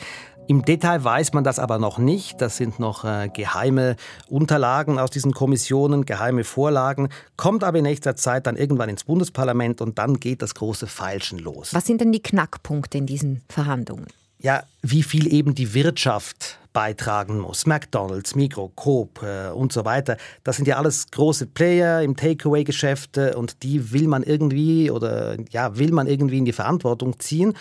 Im 0.48 0.66
Detail 0.66 1.04
weiß 1.04 1.34
man 1.34 1.44
das 1.44 1.60
aber 1.60 1.78
noch 1.78 1.98
nicht. 1.98 2.42
Das 2.42 2.58
sind 2.58 2.80
noch 2.80 3.06
äh, 3.06 3.30
geheime 3.30 3.96
Unterlagen 4.28 5.00
aus 5.00 5.12
diesen 5.12 5.34
Kommissionen, 5.34 6.06
geheime 6.06 6.44
Vorlagen. 6.44 7.10
Kommt 7.38 7.64
aber 7.64 7.78
in 7.78 7.84
nächster 7.84 8.16
Zeit 8.16 8.48
dann 8.48 8.58
irgendwann 8.58 8.90
ins 8.90 9.04
Bundesparlament 9.04 9.82
und 9.82 9.98
dann 9.98 10.20
geht 10.20 10.42
das 10.42 10.56
große 10.56 10.88
Feilschen 10.88 11.40
los. 11.40 11.74
Was 11.74 11.86
sind 11.86 12.02
denn 12.02 12.12
die 12.12 12.24
Knackpunkte 12.24 12.98
in 12.98 13.06
diesen 13.06 13.44
Verhandlungen? 13.50 14.08
Ja, 14.40 14.64
wie 14.82 15.04
viel 15.04 15.32
eben 15.32 15.54
die 15.54 15.74
Wirtschaft 15.74 16.58
beitragen 16.74 17.40
muss. 17.40 17.66
McDonald's, 17.66 18.36
Migro, 18.36 18.72
Coop 18.76 19.22
äh, 19.24 19.50
und 19.50 19.74
so 19.74 19.86
weiter. 19.86 20.18
Das 20.44 20.56
sind 20.56 20.68
ja 20.68 20.78
alles 20.78 21.12
große 21.12 21.48
Player 21.48 22.02
im 22.02 22.16
Takeaway-Geschäft 22.16 23.18
äh, 23.18 23.34
und 23.36 23.64
die 23.64 23.92
will 23.92 24.08
man 24.08 24.24
irgendwie 24.24 24.92
oder 24.92 25.38
ja, 25.50 25.78
will 25.78 25.92
man 25.92 26.08
irgendwie 26.08 26.38
in 26.38 26.46
die 26.46 26.54
Verantwortung 26.54 27.20
ziehen. 27.20 27.54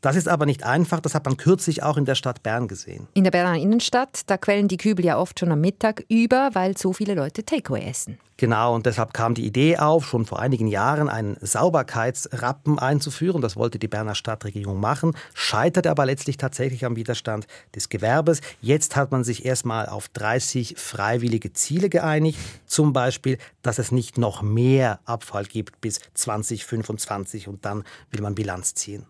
Das 0.00 0.16
ist 0.16 0.28
aber 0.28 0.46
nicht 0.46 0.64
einfach, 0.64 1.00
das 1.00 1.14
hat 1.14 1.26
man 1.26 1.36
kürzlich 1.36 1.82
auch 1.82 1.98
in 1.98 2.06
der 2.06 2.14
Stadt 2.14 2.42
Bern 2.42 2.68
gesehen. 2.68 3.06
In 3.12 3.24
der 3.24 3.30
Berner 3.30 3.58
Innenstadt, 3.58 4.22
da 4.26 4.38
quellen 4.38 4.66
die 4.66 4.78
Kübel 4.78 5.04
ja 5.04 5.18
oft 5.18 5.38
schon 5.38 5.52
am 5.52 5.60
Mittag 5.60 6.04
über, 6.08 6.50
weil 6.54 6.76
so 6.78 6.94
viele 6.94 7.14
Leute 7.14 7.44
Takeaway 7.44 7.84
essen. 7.84 8.18
Genau, 8.38 8.74
und 8.74 8.86
deshalb 8.86 9.12
kam 9.12 9.34
die 9.34 9.44
Idee 9.44 9.76
auf, 9.76 10.06
schon 10.06 10.24
vor 10.24 10.40
einigen 10.40 10.66
Jahren 10.66 11.10
einen 11.10 11.36
Sauberkeitsrappen 11.42 12.78
einzuführen. 12.78 13.42
Das 13.42 13.54
wollte 13.56 13.78
die 13.78 13.88
Berner 13.88 14.14
Stadtregierung 14.14 14.80
machen, 14.80 15.14
scheiterte 15.34 15.90
aber 15.90 16.06
letztlich 16.06 16.38
tatsächlich 16.38 16.86
am 16.86 16.96
Widerstand 16.96 17.46
des 17.74 17.90
Gewerbes. 17.90 18.40
Jetzt 18.62 18.96
hat 18.96 19.12
man 19.12 19.24
sich 19.24 19.44
erstmal 19.44 19.90
auf 19.90 20.08
30 20.08 20.76
freiwillige 20.78 21.52
Ziele 21.52 21.90
geeinigt. 21.90 22.38
Zum 22.64 22.94
Beispiel, 22.94 23.36
dass 23.60 23.78
es 23.78 23.92
nicht 23.92 24.16
noch 24.16 24.40
mehr 24.40 25.00
Abfall 25.04 25.44
gibt 25.44 25.82
bis 25.82 26.00
2025 26.14 27.46
und 27.46 27.66
dann 27.66 27.84
will 28.10 28.22
man 28.22 28.34
Bilanz 28.34 28.72
ziehen. 28.74 29.04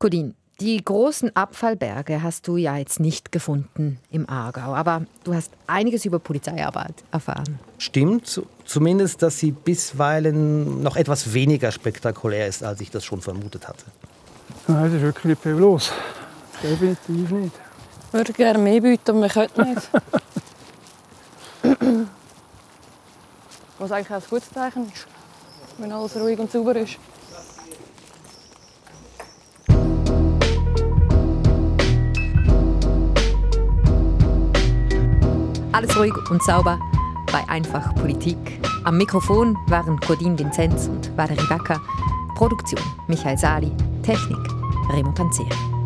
Codin, 0.00 0.36
die 0.60 0.84
großen 0.84 1.34
Abfallberge 1.34 2.22
hast 2.22 2.46
du 2.46 2.56
ja 2.56 2.76
jetzt 2.76 3.00
nicht 3.00 3.32
gefunden 3.32 3.98
im 4.12 4.30
Aargau, 4.30 4.72
aber 4.72 5.06
du 5.24 5.34
hast 5.34 5.50
einiges 5.66 6.04
über 6.04 6.20
Polizeiarbeit 6.20 6.94
erfahren. 7.10 7.58
Stimmt, 7.78 8.40
zumindest, 8.64 9.22
dass 9.22 9.40
sie 9.40 9.50
bisweilen 9.50 10.84
noch 10.84 10.94
etwas 10.94 11.32
weniger 11.34 11.72
spektakulär 11.72 12.46
ist, 12.46 12.62
als 12.62 12.80
ich 12.80 12.92
das 12.92 13.04
schon 13.04 13.20
vermutet 13.20 13.66
hatte. 13.66 13.86
Nein, 14.68 14.86
es 14.86 14.94
ist 14.94 15.02
wirklich 15.02 15.24
nicht 15.24 15.42
viel 15.42 15.52
los. 15.52 15.90
Definitiv 16.62 17.30
nicht. 17.30 17.54
Ich 18.06 18.12
würde 18.12 18.32
gerne 18.32 18.58
mehr 18.60 18.80
bieten, 18.80 19.10
aber 19.10 19.22
wir 19.22 19.28
können 19.28 19.74
nicht. 19.74 19.90
Was 23.80 23.90
eigentlich 23.90 24.10
auch 24.10 24.22
ein 24.22 24.30
gutes 24.30 24.50
Zeichen 24.50 24.84
ist, 24.92 25.08
wenn 25.78 25.90
alles 25.90 26.14
ruhig 26.14 26.38
und 26.38 26.52
sauber 26.52 26.76
ist. 26.76 26.98
Alles 35.78 35.96
ruhig 35.96 36.12
und 36.28 36.42
sauber 36.42 36.80
bei 37.30 37.48
Einfach 37.48 37.94
Politik. 37.94 38.36
Am 38.82 38.98
Mikrofon 38.98 39.56
waren 39.68 40.00
Codin 40.00 40.36
Vinzenz 40.36 40.88
und 40.88 41.16
Valerie 41.16 41.48
Wacker. 41.48 41.80
Produktion 42.34 42.82
Michael 43.06 43.38
Sali. 43.38 43.70
Technik 44.02 44.40
Remo 44.92 45.12
Panzeri. 45.12 45.77